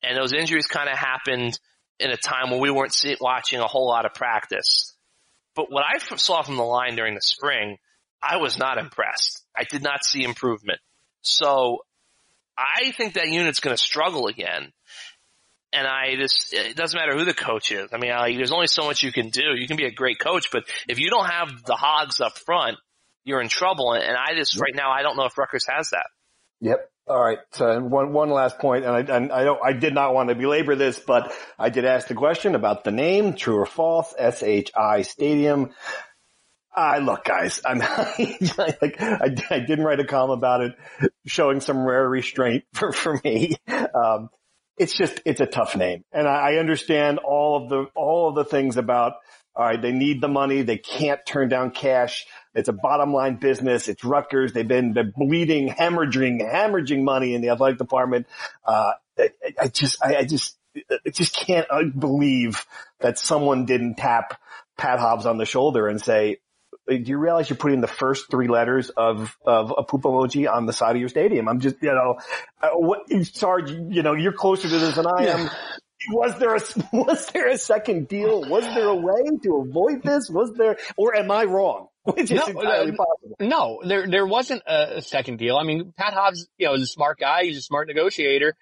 [0.03, 1.57] and those injuries kind of happened
[1.99, 4.95] in a time when we weren't see, watching a whole lot of practice.
[5.55, 7.77] But what I saw from the line during the spring,
[8.21, 9.44] I was not impressed.
[9.57, 10.79] I did not see improvement.
[11.21, 11.79] So
[12.57, 14.71] I think that unit's going to struggle again.
[15.73, 17.89] And I just, it doesn't matter who the coach is.
[17.91, 19.55] I mean, there's only so much you can do.
[19.55, 22.77] You can be a great coach, but if you don't have the hogs up front,
[23.25, 23.91] you're in trouble.
[23.93, 26.05] And I just, right now, I don't know if Rutgers has that.
[26.61, 26.89] Yep.
[27.07, 27.39] All right.
[27.51, 30.35] So one one last point, and I and I don't I did not want to
[30.35, 35.03] belabor this, but I did ask the question about the name, true or false, SHI
[35.03, 35.69] Stadium.
[36.75, 37.79] I look, guys, I'm
[38.57, 40.73] like, I, I, didn't write a column about it,
[41.25, 43.55] showing some rare restraint for, for me.
[43.67, 44.29] Um,
[44.77, 46.03] it's just, it's a tough name.
[46.11, 49.13] And I, I understand all of the, all of the things about,
[49.55, 50.63] all right, they need the money.
[50.63, 52.25] They can't turn down cash.
[52.53, 53.87] It's a bottom line business.
[53.87, 54.51] It's Rutgers.
[54.51, 58.27] They've been bleeding, hemorrhaging, hemorrhaging money in the athletic department.
[58.65, 59.29] Uh, I,
[59.61, 62.65] I, just, I, I just, I just can't believe
[62.99, 64.37] that someone didn't tap
[64.77, 66.39] Pat Hobbs on the shoulder and say,
[66.87, 70.65] do you realize you're putting the first three letters of, of a poop emoji on
[70.65, 71.47] the side of your stadium?
[71.47, 72.19] I'm just, you know,
[72.61, 75.49] uh, what, Sarge, you know, you're closer to this than I am.
[76.11, 76.59] Was there a,
[76.95, 78.47] was there a second deal?
[78.47, 80.29] Was there a way to avoid this?
[80.29, 81.87] Was there, or am I wrong?
[82.03, 83.35] Which is no, entirely uh, possible.
[83.39, 85.57] No, there, there wasn't a second deal.
[85.57, 87.45] I mean, Pat Hobbs, you know, is a smart guy.
[87.45, 88.55] He's a smart negotiator.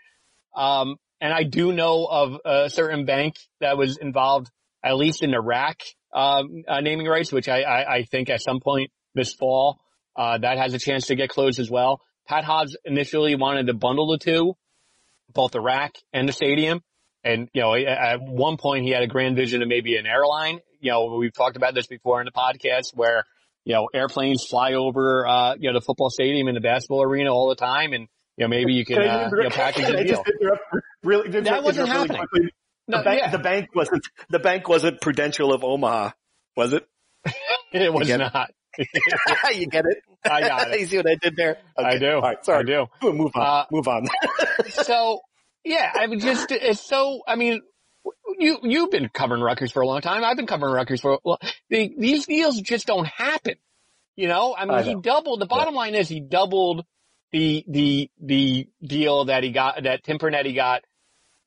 [0.56, 4.50] Um, and I do know of a certain bank that was involved,
[4.84, 5.82] at least in Iraq,
[6.14, 9.80] um, uh, naming rights, which I, I, I, think at some point this fall,
[10.16, 12.02] uh, that has a chance to get closed as well.
[12.28, 14.54] Pat Hobbs initially wanted to bundle the two,
[15.34, 16.82] both the RAC and the stadium.
[17.24, 20.60] And, you know, at one point he had a grand vision of maybe an airline.
[20.80, 23.26] You know, we've talked about this before in the podcast where,
[23.66, 27.34] you know, airplanes fly over, uh, you know, the football stadium and the basketball arena
[27.34, 27.94] all the time.
[27.94, 30.24] And you know, maybe you can, can uh, you know, package a deal.
[31.04, 32.22] Really, that wasn't happening.
[32.34, 32.52] Really
[32.88, 33.32] the, no, bank, yeah.
[33.32, 36.12] the bank wasn't the bank wasn't Prudential of Omaha,
[36.56, 36.86] was it?
[37.74, 38.52] it was not.
[39.54, 39.98] you get it?
[40.26, 40.80] I got it.
[40.80, 41.58] you see what I did there?
[41.78, 41.88] Okay.
[41.88, 42.12] I do.
[42.12, 42.60] All right, sorry.
[42.60, 42.86] I do.
[43.12, 43.42] Move on.
[43.42, 44.08] Uh, Move on.
[44.70, 45.22] so,
[45.64, 47.22] yeah, I mean, just it's so.
[47.28, 47.62] I mean,
[48.40, 50.24] you you've been covering Rutgers for a long time.
[50.24, 51.20] I've been covering Rutgers for.
[51.24, 53.56] Well, the, these deals just don't happen.
[54.16, 55.42] You know, I mean, I he doubled.
[55.42, 55.80] The bottom yeah.
[55.80, 56.86] line is he doubled
[57.32, 60.84] the the the deal that he got that Tim Pernetti got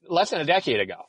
[0.09, 1.05] less than a decade ago.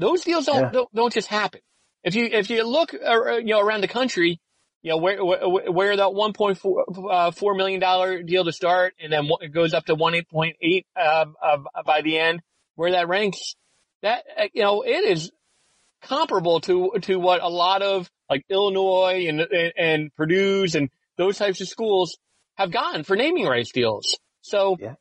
[0.00, 0.70] Those deals don't yeah.
[0.70, 1.60] don't, don't just happen.
[2.02, 4.40] If you if you look uh, you know around the country,
[4.82, 9.12] you know where where, where that 1.4 uh, four million dollar deal to start, and
[9.12, 12.40] then it goes up to 1.8 um, uh, by the end,
[12.76, 13.56] where that ranks,
[14.02, 15.30] that uh, you know it is
[16.00, 21.36] comparable to to what a lot of like Illinois and and, and Purdue's and those
[21.36, 22.16] types of schools
[22.54, 24.18] have gotten for naming rights deals.
[24.40, 24.94] So yeah.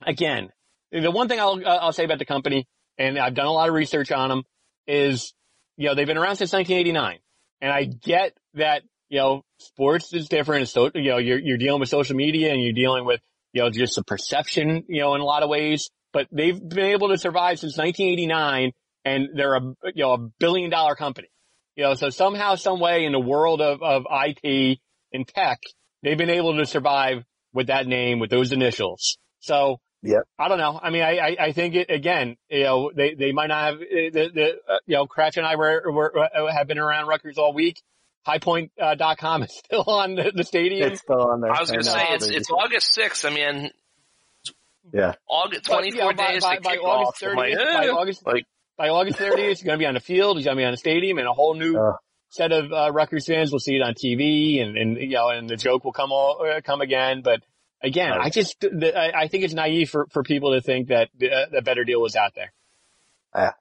[0.00, 0.48] again,
[0.90, 2.66] the one thing I'll I'll say about the company,
[2.98, 4.42] and I've done a lot of research on them,
[4.86, 5.34] is
[5.76, 7.18] you know they've been around since 1989,
[7.60, 10.68] and I get that you know sports is different.
[10.68, 13.20] So you know you're you're dealing with social media and you're dealing with
[13.52, 16.92] you know just the perception you know in a lot of ways, but they've been
[16.92, 18.72] able to survive since 1989,
[19.04, 19.62] and they're a
[19.94, 21.28] you know a billion dollar company.
[21.76, 24.78] You know, so somehow, some way in the world of, of IT
[25.12, 25.60] and tech,
[26.02, 29.18] they've been able to survive with that name, with those initials.
[29.40, 30.20] So yeah.
[30.38, 30.78] I don't know.
[30.80, 33.78] I mean, I, I, I think it, again, you know, they, they might not have,
[33.80, 37.38] the, the, uh, you know, Kratch and I were, were, uh, have been around Rutgers
[37.38, 37.82] all week.
[38.26, 40.92] Highpoint.com uh, is still on the, the stadium.
[40.92, 41.52] It's still on there.
[41.52, 43.30] I was going to say, it's, it's August 6th.
[43.30, 43.70] I mean,
[44.92, 45.14] yeah.
[45.28, 48.44] August, 24 but, days by, by, by August 30th, like, eh, by August, like,
[48.76, 50.36] by August 30th, he's going to be on the field.
[50.36, 51.92] He's going to be on the stadium and a whole new uh,
[52.30, 55.48] set of, uh, Rutgers fans will see it on TV and, and, you know, and
[55.48, 57.22] the joke will come all, uh, come again.
[57.22, 57.42] But,
[57.82, 61.62] Again, I just, I think it's naive for, for people to think that uh, the
[61.62, 62.52] better deal was out there.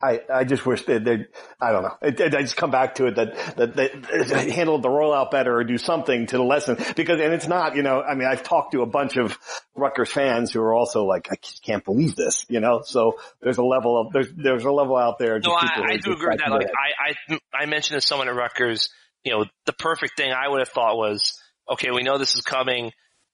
[0.01, 1.25] I, I just wish they, they
[1.59, 1.97] I don't know.
[2.01, 5.53] It, it, I just come back to it that, that they handled the rollout better
[5.53, 8.43] or do something to the lesson because, and it's not, you know, I mean, I've
[8.43, 9.37] talked to a bunch of
[9.75, 13.63] Rutgers fans who are also like, I can't believe this, you know, so there's a
[13.65, 15.39] level of, there's, there's a level out there.
[15.39, 16.51] No, I, I do agree with that.
[16.51, 18.89] Like I, I, I mentioned to someone at Rutgers,
[19.25, 21.37] you know, the perfect thing I would have thought was,
[21.69, 22.93] okay, we know this is coming.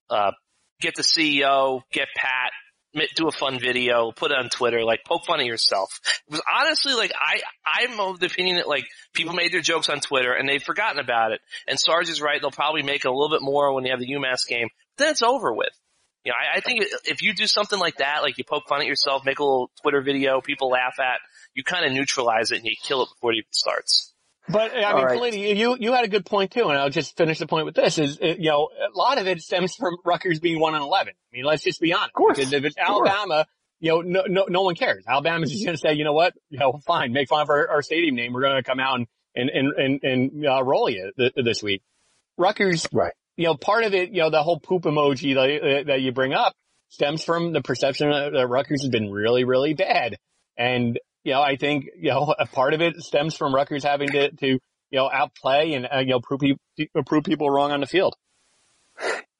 [0.09, 0.31] Uh,
[0.81, 2.51] get the CEO, get Pat,
[3.15, 5.99] do a fun video, put it on Twitter, like poke fun at yourself.
[6.27, 9.89] It was honestly like I I'm of the opinion that like people made their jokes
[9.89, 11.41] on Twitter and they've forgotten about it.
[11.67, 14.11] And Sarge is right; they'll probably make a little bit more when you have the
[14.11, 14.67] UMass game.
[14.97, 15.71] But then it's over with.
[16.23, 18.81] You know, I, I think if you do something like that, like you poke fun
[18.81, 21.19] at yourself, make a little Twitter video, people laugh at,
[21.55, 24.10] you kind of neutralize it and you kill it before it even starts.
[24.49, 25.33] But I mean, right.
[25.33, 27.99] you you had a good point too, and I'll just finish the point with this:
[27.99, 31.13] is you know a lot of it stems from Rutgers being one and eleven.
[31.13, 32.09] I mean, let's just be honest.
[32.09, 33.45] Of course, because if it's Alabama,
[33.79, 35.03] you know, no no no one cares.
[35.07, 37.67] Alabama's just going to say, you know what, you know, fine, make fun of our,
[37.69, 38.33] our stadium name.
[38.33, 41.61] We're going to come out and and and and, and uh, roll you th- this
[41.61, 41.81] week.
[42.37, 43.13] Rutgers, right?
[43.37, 46.33] You know, part of it, you know, the whole poop emoji that, that you bring
[46.33, 46.55] up
[46.89, 50.17] stems from the perception that Rutgers has been really really bad,
[50.57, 54.09] and you know, I think, you know, a part of it stems from Rutgers having
[54.09, 54.59] to, to you
[54.91, 56.41] know, outplay and, uh, you know, prove,
[57.05, 58.15] prove people wrong on the field.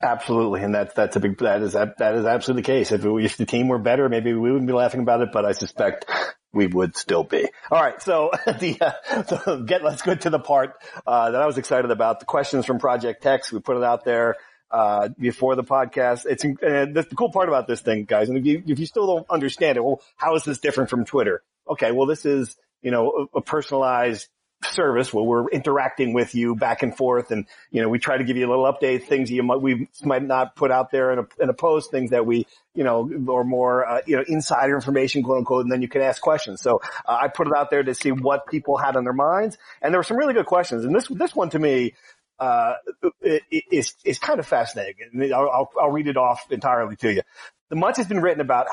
[0.04, 2.92] Absolutely, and that's that's a big that is that is absolutely the case.
[2.92, 5.52] If, if the team were better, maybe we wouldn't be laughing about it, but I
[5.52, 6.06] suspect
[6.54, 7.48] we would still be.
[7.70, 10.74] All right, so the uh, so get let's go to the part
[11.06, 12.20] uh, that I was excited about.
[12.20, 13.52] The questions from Project Text.
[13.52, 14.38] We put it out there
[14.72, 16.26] uh, before the podcast.
[16.26, 18.30] It's uh, the cool part about this thing, guys.
[18.30, 21.06] And if you if you still don't understand it, well, how is this different from
[21.06, 21.44] Twitter?
[21.72, 24.28] Okay, well, this is you know a, a personalized
[24.64, 28.24] service where we're interacting with you back and forth and you know we try to
[28.24, 31.20] give you a little update things you might we might not put out there in
[31.20, 34.76] a, in a post things that we you know or more uh, you know insider
[34.76, 37.72] information quote unquote and then you can ask questions so uh, I put it out
[37.72, 40.46] there to see what people had on their minds and there were some really good
[40.46, 41.94] questions and this this one to me
[42.40, 42.74] uh,
[43.52, 45.32] is is kind of fascinating.
[45.32, 47.22] I'll, I'll, I'll read it off entirely to you.
[47.72, 48.68] The much has been written about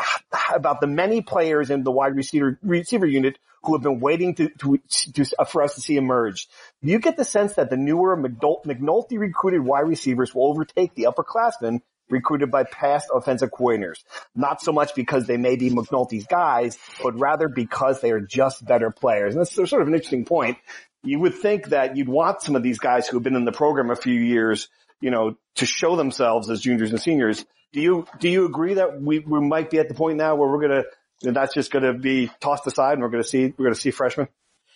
[0.54, 4.50] about the many players in the wide receiver receiver unit who have been waiting to,
[4.58, 4.78] to,
[5.14, 6.48] to uh, for us to see emerge.
[6.82, 11.80] You get the sense that the newer McNulty recruited wide receivers will overtake the upperclassmen
[12.10, 14.02] recruited by past offensive coordinators?
[14.34, 18.64] Not so much because they may be McNulty's guys, but rather because they are just
[18.64, 19.34] better players.
[19.34, 20.58] And that's sort of an interesting point
[21.02, 23.52] you would think that you'd want some of these guys who have been in the
[23.52, 24.68] program a few years,
[25.00, 27.44] you know, to show themselves as juniors and seniors.
[27.72, 30.48] Do you, do you agree that we, we might be at the point now where
[30.48, 33.46] we're going to, that's just going to be tossed aside and we're going to see,
[33.46, 34.28] we're going to see freshmen?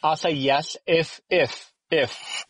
[0.02, 2.44] I'll say yes if, if, if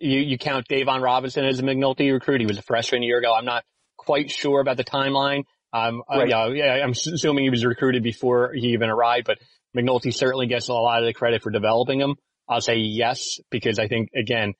[0.00, 2.40] you, you count Daevon Robinson as a McNulty recruit.
[2.40, 3.34] He was a freshman a year ago.
[3.34, 3.64] I'm not
[3.96, 5.44] quite sure about the timeline.
[5.72, 6.32] Um, right.
[6.32, 9.38] uh, yeah, I'm assuming he was recruited before he even arrived, but
[9.76, 12.16] McNulty certainly gets a lot of the credit for developing him.
[12.48, 14.54] I'll say yes, because I think again,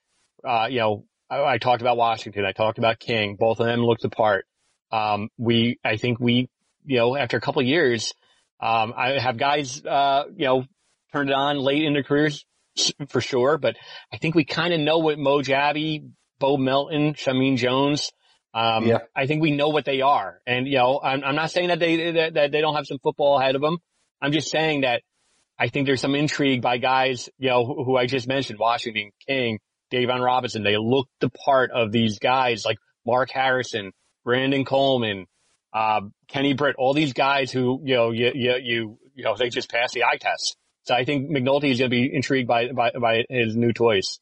[0.46, 2.44] uh, you know, I, I, talked about Washington.
[2.44, 3.36] I talked about King.
[3.38, 4.44] Both of them looked apart.
[4.92, 6.48] Um, we, I think we,
[6.84, 8.12] you know, after a couple of years,
[8.60, 10.64] um, I have guys, uh, you know,
[11.12, 12.44] turned it on late in their careers
[13.08, 13.76] for sure, but
[14.12, 16.04] I think we kind of know what Mo Jabbie,
[16.38, 18.12] Bo Melton, Shameen Jones,
[18.54, 18.98] um, yeah.
[19.14, 20.40] I think we know what they are.
[20.46, 22.98] And, you know, I'm, I'm not saying that they, that, that they don't have some
[23.02, 23.78] football ahead of them.
[24.22, 25.02] I'm just saying that
[25.58, 29.10] I think there's some intrigue by guys, you know, who, who I just mentioned, Washington,
[29.26, 29.58] King,
[29.92, 30.62] Daevon Robinson.
[30.62, 33.92] They look the part of these guys like Mark Harrison,
[34.26, 35.26] Brandon Coleman,
[35.72, 39.48] uh, Kenny Britt, all these guys who, you know, you, you, you, you know, they
[39.48, 40.56] just passed the eye test.
[40.82, 44.18] So I think McNulty is going to be intrigued by, by, by his new toys.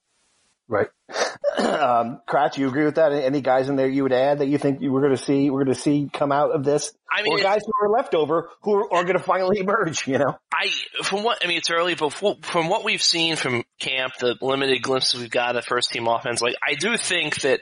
[0.69, 0.89] Right.
[1.59, 3.13] um, Kratch, you agree with that?
[3.13, 5.49] Any guys in there you would add that you think you were going to see,
[5.49, 6.93] we're going to see come out of this?
[7.11, 10.07] I mean, or guys who are left over who are, are going to finally emerge,
[10.07, 10.37] you know?
[10.53, 10.69] I,
[11.03, 14.83] from what, I mean, it's early, but from what we've seen from camp, the limited
[14.83, 17.61] glimpses we've got of first team offense, like, I do think that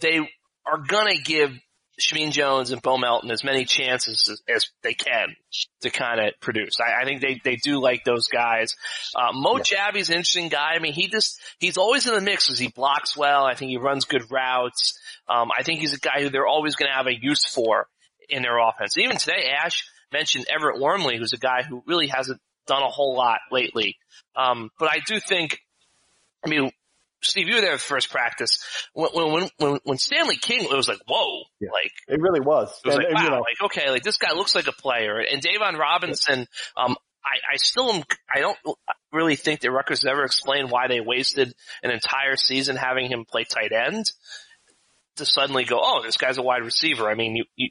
[0.00, 0.28] they
[0.66, 1.52] are going to give
[2.00, 5.36] Shameen Jones and Bo Melton as many chances as, as they can
[5.82, 6.78] to kind of produce.
[6.80, 8.74] I, I, think they, they do like those guys.
[9.14, 9.62] Uh, Mo yeah.
[9.62, 10.72] Jabbie's an interesting guy.
[10.74, 13.44] I mean, he just, he's always in the mix because he blocks well.
[13.44, 14.98] I think he runs good routes.
[15.28, 17.86] Um, I think he's a guy who they're always going to have a use for
[18.28, 18.98] in their offense.
[18.98, 23.14] Even today, Ash mentioned Everett Wormley, who's a guy who really hasn't done a whole
[23.14, 23.98] lot lately.
[24.34, 25.60] Um, but I do think,
[26.44, 26.72] I mean,
[27.24, 28.58] Steve, you were there at first practice.
[28.92, 31.92] When, when, when, when Stanley King, it was like, whoa, yeah, like.
[32.08, 32.70] It really was.
[32.84, 33.36] It was and, like, wow, you know.
[33.36, 35.18] like, okay, like this guy looks like a player.
[35.18, 36.46] And Daevon Robinson,
[36.76, 38.58] um, I, I still am, I don't
[39.12, 43.44] really think that Rutgers ever explained why they wasted an entire season having him play
[43.44, 44.04] tight end
[45.16, 47.08] to suddenly go, oh, this guy's a wide receiver.
[47.08, 47.70] I mean, you, you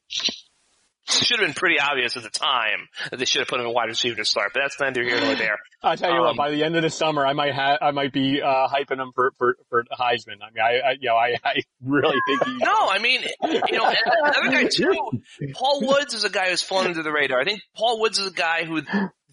[1.05, 3.73] should have been pretty obvious at the time that they should have put him in
[3.73, 5.57] wide receiver to start, but that's neither here nor there.
[5.83, 7.91] I'll tell you um, what, by the end of the summer, I might have, I
[7.91, 10.39] might be, uh, hyping him for, for, for Heisman.
[10.41, 12.57] I mean, I, I you know, I, I really think he.
[12.63, 13.93] no, I mean, you know,
[14.23, 15.11] another guy too,
[15.53, 17.41] Paul Woods is a guy who's flown under the radar.
[17.41, 18.81] I think Paul Woods is a guy who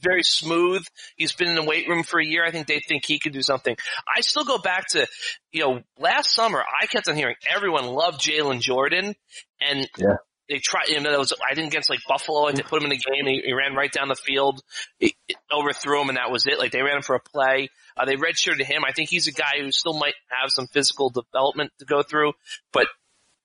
[0.02, 0.82] very smooth.
[1.16, 2.42] He's been in the weight room for a year.
[2.44, 3.76] I think they think he could do something.
[4.16, 5.06] I still go back to,
[5.52, 9.14] you know, last summer I kept on hearing everyone loved Jalen Jordan
[9.60, 10.16] and yeah
[10.51, 12.98] they tried, you know, was, I think against like Buffalo, like they put him in
[12.98, 14.61] the game, he, he ran right down the field,
[14.98, 15.14] he,
[15.53, 16.59] overthrew him and that was it.
[16.59, 17.70] Like they ran him for a play.
[17.96, 18.82] Uh, they redshirted him.
[18.86, 22.32] I think he's a guy who still might have some physical development to go through,
[22.72, 22.86] but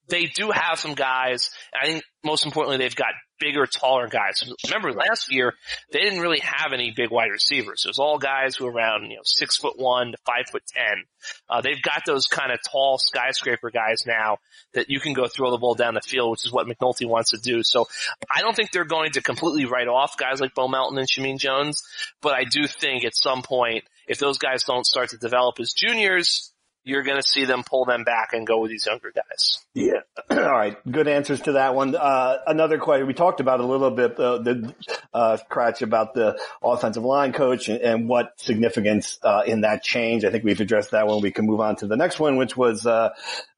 [0.08, 1.51] they do have some guys.
[1.80, 4.44] I think most importantly, they've got bigger, taller guys.
[4.66, 5.54] Remember last year,
[5.92, 7.84] they didn't really have any big wide receivers.
[7.86, 10.64] It was all guys who were around, you know, six foot one to five foot
[10.68, 11.04] ten.
[11.50, 14.38] Uh, they've got those kind of tall skyscraper guys now
[14.74, 17.32] that you can go throw the ball down the field, which is what McNulty wants
[17.32, 17.64] to do.
[17.64, 17.88] So
[18.34, 21.40] I don't think they're going to completely write off guys like Bo Melton and Shameen
[21.40, 21.84] Jones,
[22.22, 25.74] but I do think at some point, if those guys don't start to develop as
[25.74, 26.52] juniors,
[26.86, 29.60] you're going to see them pull them back and go with these younger guys.
[29.74, 30.02] Yeah.
[30.30, 30.78] All right.
[30.90, 31.96] Good answers to that one.
[31.96, 33.08] Uh, another question.
[33.08, 34.74] We talked about a little bit, uh, the,
[35.12, 40.24] uh, Kratch about the offensive line coach and, and what significance, uh, in that change.
[40.24, 41.22] I think we've addressed that one.
[41.22, 43.10] We can move on to the next one, which was, uh,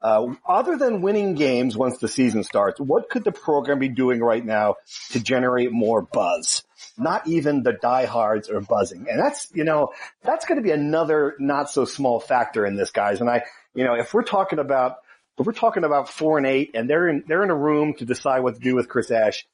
[0.01, 4.21] uh, other than winning games once the season starts, what could the program be doing
[4.21, 4.75] right now
[5.11, 6.63] to generate more buzz?
[6.97, 9.07] Not even the diehards are buzzing.
[9.09, 9.93] And that's, you know,
[10.23, 13.21] that's going to be another not so small factor in this, guys.
[13.21, 13.43] And I,
[13.73, 14.97] you know, if we're talking about,
[15.37, 18.05] if we're talking about four and eight and they're in, they're in a room to
[18.05, 19.45] decide what to do with Chris Ash.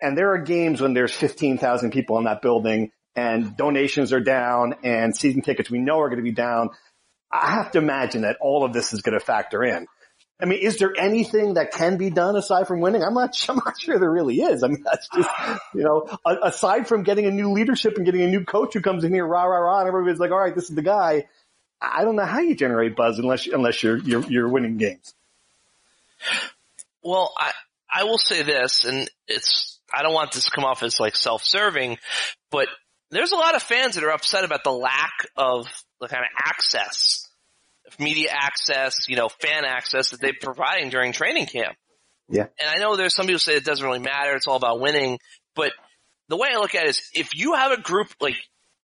[0.00, 4.74] And there are games when there's 15,000 people in that building and donations are down
[4.82, 6.70] and season tickets we know are going to be down.
[7.30, 9.86] I have to imagine that all of this is going to factor in.
[10.42, 13.04] I mean, is there anything that can be done aside from winning?
[13.04, 14.64] I'm not, I'm not sure there really is.
[14.64, 15.30] I mean, that's just,
[15.74, 16.08] you know,
[16.42, 19.24] aside from getting a new leadership and getting a new coach who comes in here,
[19.24, 21.26] rah, rah, rah, and everybody's like, all right, this is the guy.
[21.80, 25.14] I don't know how you generate buzz unless, unless you're, you're, you're winning games.
[27.02, 27.52] Well, I,
[27.92, 31.16] I will say this, and it's, I don't want this to come off as like
[31.16, 31.98] self-serving,
[32.50, 32.68] but
[33.10, 35.66] there's a lot of fans that are upset about the lack of
[36.00, 37.21] the kind of access
[37.98, 41.76] media access, you know, fan access that they're providing during training camp.
[42.28, 42.46] Yeah.
[42.60, 44.34] And I know there's some people say it doesn't really matter.
[44.34, 45.18] It's all about winning.
[45.54, 45.72] But
[46.28, 48.36] the way I look at it is if you have a group like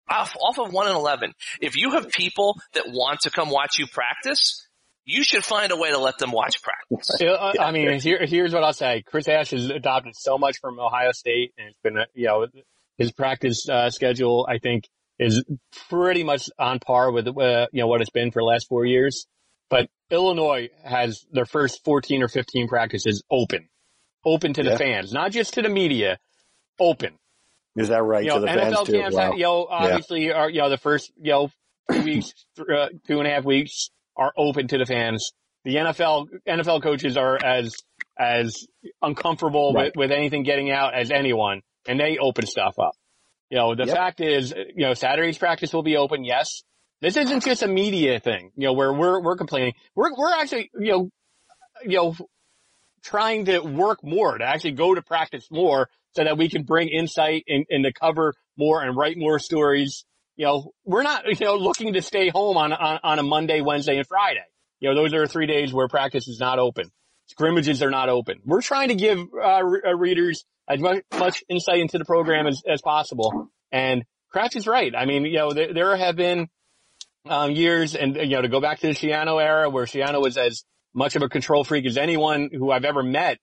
[0.09, 3.77] off, off of 1 and 11, if you have people that want to come watch
[3.79, 4.67] you practice,
[5.05, 7.21] you should find a way to let them watch practice.
[7.59, 9.03] I mean, here, here's what I'll say.
[9.05, 12.47] Chris Ash has adopted so much from Ohio State and it's been, you know,
[12.97, 14.87] his practice uh, schedule, I think,
[15.19, 15.43] is
[15.89, 18.85] pretty much on par with uh, you know what it's been for the last four
[18.85, 19.25] years.
[19.69, 23.69] But Illinois has their first 14 or 15 practices open.
[24.25, 26.17] open to the fans, not just to the media,
[26.79, 27.13] open.
[27.75, 28.23] Is that right?
[28.23, 29.33] You know, to the NFL fans Wow.
[29.33, 30.33] you know, obviously Yeah.
[30.33, 31.49] are, you know, the first, you know,
[31.91, 35.31] two weeks, th- uh, two and a half weeks are open to the fans.
[35.65, 37.75] The NFL, NFL coaches are as,
[38.17, 38.65] as
[39.01, 39.85] uncomfortable Right.
[39.95, 42.93] with, with anything getting out as anyone and they open stuff up.
[43.49, 43.95] You know, the Yep.
[43.95, 46.23] fact is, you know, Saturday's practice will be open.
[46.23, 46.63] Yes.
[47.01, 49.73] This isn't just a media thing, you know, where we're, we're complaining.
[49.95, 51.09] We're, we're actually, you know,
[51.83, 52.15] you know,
[53.03, 56.89] trying to work more, to actually go to practice more so that we can bring
[56.89, 60.03] insight and, and to cover more and write more stories.
[60.35, 63.61] You know, we're not, you know, looking to stay home on, on, on a Monday,
[63.61, 64.43] Wednesday, and Friday.
[64.81, 66.91] You know, those are three days where practice is not open.
[67.27, 68.39] Scrimmages are not open.
[68.45, 72.61] We're trying to give, uh, uh, readers as much, much insight into the program as,
[72.71, 73.49] as possible.
[73.71, 74.03] And
[74.33, 74.93] Kratch is right.
[74.95, 76.47] I mean, you know, there, there have been,
[77.27, 80.37] um, years and, you know, to go back to the Schiano era where Schiano was
[80.37, 80.63] as
[80.93, 83.39] much of a control freak as anyone who I've ever met.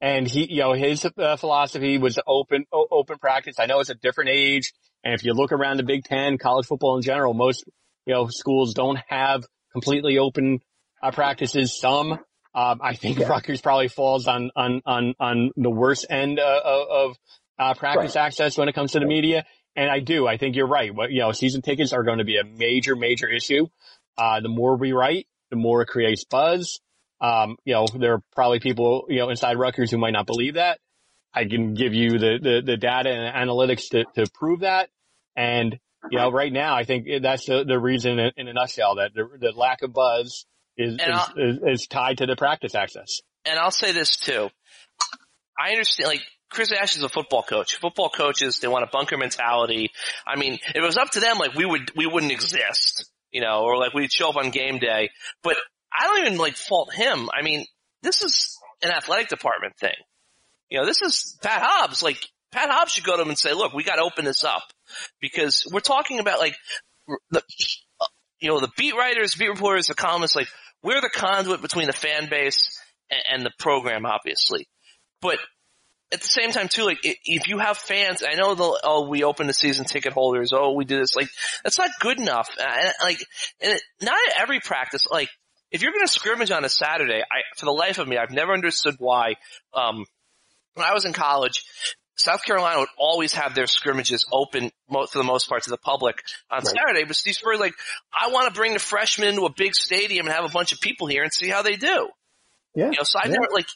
[0.00, 3.56] And he, you know, his uh, philosophy was open, o- open practice.
[3.58, 4.72] I know it's a different age.
[5.02, 7.64] And if you look around the Big Ten, college football in general, most,
[8.06, 10.60] you know, schools don't have completely open
[11.02, 11.78] uh, practices.
[11.78, 12.20] Some,
[12.54, 17.16] um, I think Rutgers probably falls on, on, on, on the worst end uh, of,
[17.58, 19.44] uh, practice access when it comes to the media.
[19.76, 20.26] And I do.
[20.26, 20.94] I think you're right.
[20.94, 23.66] What, you know, season tickets are going to be a major, major issue.
[24.16, 26.80] Uh, the more we write, the more it creates buzz.
[27.20, 30.54] Um, you know, there are probably people, you know, inside Rutgers who might not believe
[30.54, 30.78] that.
[31.34, 34.88] I can give you the, the, the data and analytics to, to prove that.
[35.36, 35.78] And,
[36.10, 39.14] you know, right now, I think that's the, the reason in, in a nutshell that
[39.14, 40.46] the, the lack of buzz
[40.78, 43.20] is, is, is, is tied to the practice access.
[43.44, 44.48] and I'll say this too.
[45.58, 47.76] I understand, like, Chris Ash is a football coach.
[47.76, 49.90] Football coaches, they want a bunker mentality.
[50.26, 53.40] I mean, if it was up to them, like, we would, we wouldn't exist, you
[53.40, 55.10] know, or like we'd show up on game day.
[55.42, 55.56] But
[55.92, 57.28] I don't even like fault him.
[57.36, 57.66] I mean,
[58.02, 59.96] this is an athletic department thing.
[60.70, 62.02] You know, this is Pat Hobbs.
[62.02, 62.18] Like,
[62.52, 64.62] Pat Hobbs should go to him and say, look, we gotta open this up.
[65.20, 66.56] Because we're talking about like,
[67.30, 67.42] the,
[68.40, 70.48] you know, the beat writers, beat reporters, the columnists, like,
[70.82, 74.66] we're the conduit between the fan base and, and the program, obviously.
[75.20, 75.38] But
[76.12, 79.24] at the same time, too, like, if you have fans, I know they'll, oh, we
[79.24, 81.28] open the season ticket holders, oh, we do this, like,
[81.62, 82.48] that's not good enough.
[82.58, 83.18] And, like,
[83.60, 85.28] and not at every practice, like,
[85.70, 88.30] if you're going to scrimmage on a Saturday, I, for the life of me, I've
[88.30, 89.34] never understood why,
[89.74, 90.06] um,
[90.74, 91.64] when I was in college,
[92.18, 96.22] South Carolina would always have their scrimmages open for the most part to the public
[96.50, 97.74] on Saturday, but Steve Spurrier, like,
[98.12, 100.80] I want to bring the freshmen into a big stadium and have a bunch of
[100.80, 102.08] people here and see how they do.
[102.74, 102.90] Yeah.
[102.90, 103.32] You know, so I yeah.
[103.32, 103.66] never like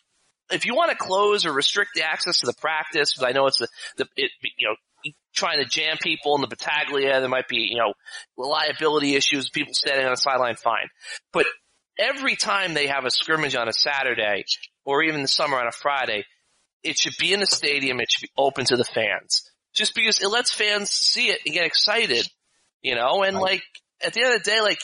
[0.51, 3.47] if you want to close or restrict the access to the practice, because I know
[3.47, 4.75] it's the the it, you know
[5.35, 7.95] trying to jam people in the Battaglia, there might be you know
[8.37, 10.89] liability issues, people standing on the sideline, fine.
[11.33, 11.47] But
[11.99, 14.45] every time they have a scrimmage on a Saturday
[14.85, 16.25] or even the summer on a Friday,
[16.83, 18.01] it should be in a stadium.
[18.01, 21.55] It should be open to the fans, just because it lets fans see it and
[21.55, 22.29] get excited,
[22.81, 23.23] you know.
[23.23, 23.63] And like
[24.05, 24.81] at the end of the day, like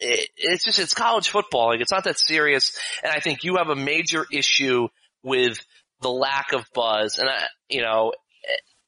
[0.00, 1.68] it, it's just it's college football.
[1.68, 2.78] Like it's not that serious.
[3.02, 4.88] And I think you have a major issue
[5.22, 5.58] with
[6.00, 7.18] the lack of buzz.
[7.18, 8.12] And I, you know,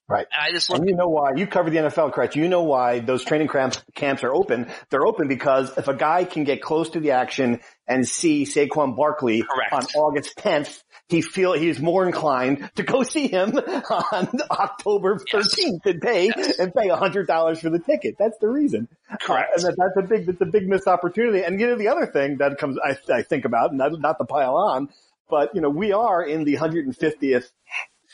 [0.09, 0.27] Right.
[0.39, 0.79] I just look.
[0.79, 1.33] And you know why?
[1.35, 2.37] You covered the NFL, correct?
[2.37, 4.69] You know why those training camps, camps are open.
[4.89, 8.97] They're open because if a guy can get close to the action and see Saquon
[8.97, 9.73] Barkley Correct.
[9.73, 13.57] on August 10th, he feel he's more inclined to go see him
[14.13, 18.17] on October 13th and pay and pay $100 for the ticket.
[18.19, 18.89] That's the reason.
[19.23, 19.51] Correct.
[19.51, 21.43] Uh, and that, that's a big, that's a big missed opportunity.
[21.45, 24.25] And you know, the other thing that comes, I, I think about, not, not to
[24.25, 24.89] pile on,
[25.29, 27.51] but you know, we are in the 150th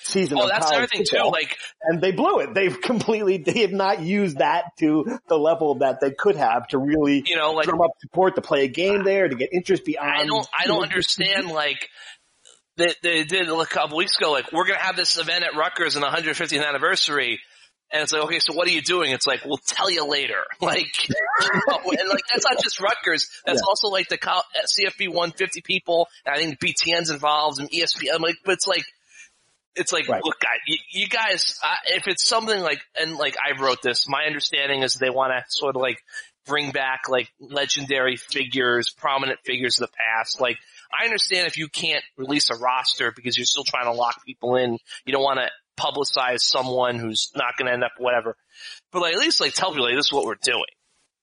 [0.04, 1.28] season Oh, that's another thing too.
[1.30, 2.54] Like and they blew it.
[2.54, 6.78] They've completely, they have not used that to the level that they could have to
[6.78, 9.84] really you know, like drum up support, to play a game there, to get interest
[9.84, 10.10] beyond.
[10.10, 11.88] I don't, I don't understand like.
[12.78, 15.94] They, they did a couple weeks ago, like, we're gonna have this event at Rutgers
[15.96, 17.38] on the 150th anniversary.
[17.92, 19.10] And it's like, okay, so what are you doing?
[19.12, 20.40] It's like, we'll tell you later.
[20.62, 20.86] Like,
[21.42, 23.28] and like, that's not just Rutgers.
[23.44, 23.66] That's Yeah.
[23.68, 26.08] also like the col- uh, CFB 150 people.
[26.24, 28.14] And I think BTN's involved and ESPN.
[28.14, 28.84] I'm like, but it's like,
[29.74, 30.22] it's like, Right.
[30.24, 34.08] look, guys, you, you guys, uh, if it's something like, and like I wrote this,
[34.08, 36.02] my understanding is they want to sort of like
[36.46, 40.40] bring back like legendary figures, prominent figures of the past.
[40.40, 40.58] Like,
[40.92, 44.56] I understand if you can't release a roster because you're still trying to lock people
[44.56, 45.50] in, you don't want to
[45.80, 48.36] publicize someone who's not going to end up whatever.
[48.92, 50.64] But like, at least like tell people like, this is what we're doing.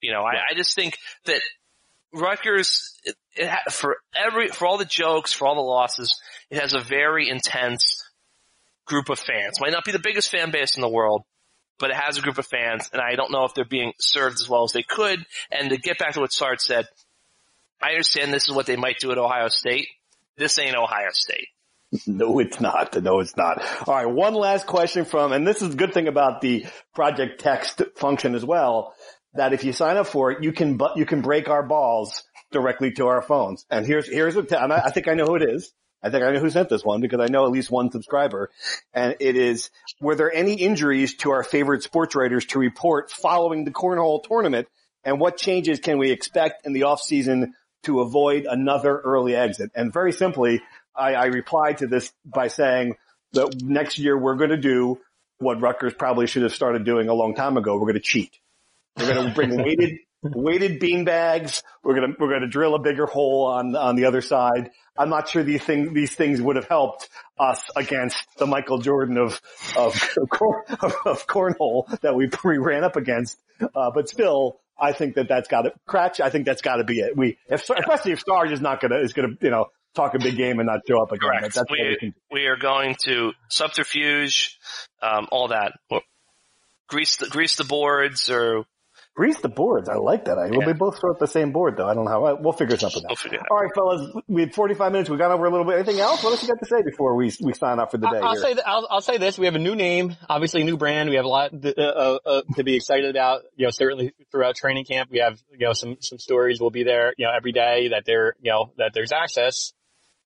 [0.02, 1.42] You know, I, I just think that
[2.14, 6.20] Rutgers, it, it ha- for every, for all the jokes, for all the losses,
[6.50, 8.09] it has a very intense
[8.90, 9.62] group of fans.
[9.62, 11.24] Might not be the biggest fan base in the world,
[11.80, 14.36] but it has a group of fans, and I don't know if they're being served
[14.42, 15.26] as well as they could.
[15.52, 16.88] And to get back to what Sard said,
[17.82, 19.88] I understand this is what they might do at Ohio State.
[20.38, 21.48] This ain't Ohio State.
[22.06, 23.02] No, it's not.
[23.02, 23.64] No, it's not.
[23.88, 24.06] All right.
[24.06, 28.36] One last question from, and this is the good thing about the project text function
[28.36, 28.94] as well,
[29.34, 32.22] that if you sign up for it, you can, but you can break our balls
[32.52, 33.66] directly to our phones.
[33.72, 35.74] And here's, here's what, I think I know who it is.
[36.02, 38.50] I think I know who sent this one because I know at least one subscriber.
[38.94, 39.70] And it is,
[40.00, 44.68] were there any injuries to our favorite sports writers to report following the cornhole tournament?
[45.04, 49.72] And what changes can we expect in the off season to avoid another early exit?
[49.76, 50.62] And very simply,
[50.96, 52.96] I, I replied to this by saying
[53.34, 55.00] that next year we're going to do
[55.38, 57.76] what Rutgers probably should have started doing a long time ago.
[57.76, 58.38] We're going to cheat.
[58.98, 61.64] We're going to bring weighted, weighted bean bags.
[61.84, 64.72] We're going to, we're going to drill a bigger hole on, on the other side.
[65.00, 67.08] I'm not sure these things, these things would have helped
[67.40, 69.40] us against the Michael Jordan of,
[69.78, 69.96] of,
[70.82, 73.40] of, of cornhole that we, we ran up against.
[73.62, 76.84] Uh, but still, I think that that's got to, Kratch, I think that's got to
[76.84, 77.16] be it.
[77.16, 80.16] We, if, especially if Sarge is not going to, is going to, you know, talk
[80.16, 81.30] a big game and not show up again.
[81.30, 81.58] Correct.
[81.70, 84.60] We, we, we, are going to subterfuge,
[85.02, 85.74] um, all that.
[86.88, 88.66] Grease the, grease the boards or
[89.20, 89.90] Grease the boards.
[89.90, 90.38] I like that.
[90.38, 90.66] I, yeah.
[90.66, 91.90] We both throw at the same board though.
[91.90, 92.36] I don't know how.
[92.36, 93.18] We'll figure something out.
[93.30, 94.16] We'll All right, fellas.
[94.30, 95.10] We had 45 minutes.
[95.10, 95.76] We got over a little bit.
[95.76, 96.24] Anything else?
[96.24, 98.18] What else you got to say before we we sign off for the day?
[98.18, 98.42] I'll here?
[98.42, 99.38] say th- I'll, I'll, say this.
[99.38, 101.10] We have a new name, obviously a new brand.
[101.10, 103.42] We have a lot th- uh, uh, uh, to be excited about.
[103.58, 106.86] You know, certainly throughout training camp, we have you know some some stories will be
[106.86, 107.14] there.
[107.18, 109.74] You know, every day that there you know that there's access.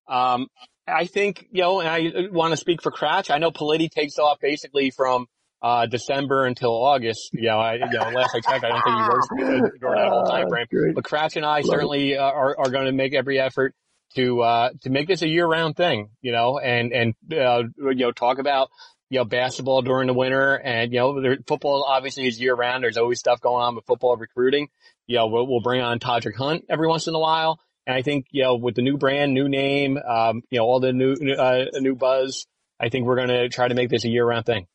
[0.07, 0.49] Um,
[0.87, 3.31] I think you know, and I want to speak for Kratch.
[3.31, 5.25] I know Politi takes off basically from
[5.63, 7.29] uh, December until August.
[7.31, 9.27] You know, I, you know, last I checked, I don't think he works
[9.79, 10.67] during that whole time frame.
[10.75, 13.73] Oh, but Kratch and I Love certainly uh, are, are going to make every effort
[14.15, 17.95] to, uh, to make this a year round thing, you know, and, and, uh, you
[17.95, 18.69] know, talk about,
[19.09, 22.83] you know, basketball during the winter and, you know, there, football obviously is year round.
[22.83, 24.67] There's always stuff going on with football recruiting.
[25.07, 27.59] You know, we'll, we'll bring on Todrick Hunt every once in a while.
[27.87, 30.79] And I think, you know, with the new brand, new name, um, you know, all
[30.79, 32.45] the new, uh, new buzz,
[32.79, 34.67] I think we're going to try to make this a year round thing.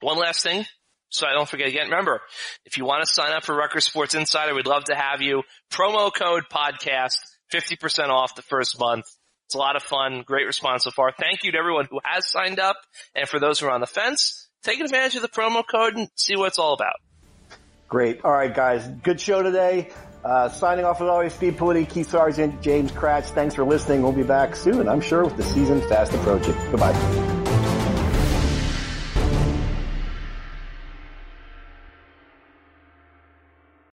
[0.00, 0.64] One last thing,
[1.08, 1.90] so I don't forget again.
[1.90, 2.20] Remember,
[2.64, 5.42] if you want to sign up for Rutgers Sports Insider, we'd love to have you.
[5.72, 7.16] Promo code podcast,
[7.52, 9.04] 50% off the first month.
[9.46, 10.22] It's a lot of fun.
[10.26, 11.12] Great response so far.
[11.12, 12.76] Thank you to everyone who has signed up.
[13.14, 16.08] And for those who are on the fence, take advantage of the promo code and
[16.16, 16.96] see what it's all about.
[17.88, 18.24] Great.
[18.24, 18.86] All right, guys.
[18.88, 19.90] Good show today.
[20.24, 23.26] Uh, signing off as always, Steve Politi, Keith Sargeant, James Kratch.
[23.26, 24.02] Thanks for listening.
[24.02, 26.54] We'll be back soon, I'm sure, with the season fast approaching.
[26.70, 27.33] Goodbye.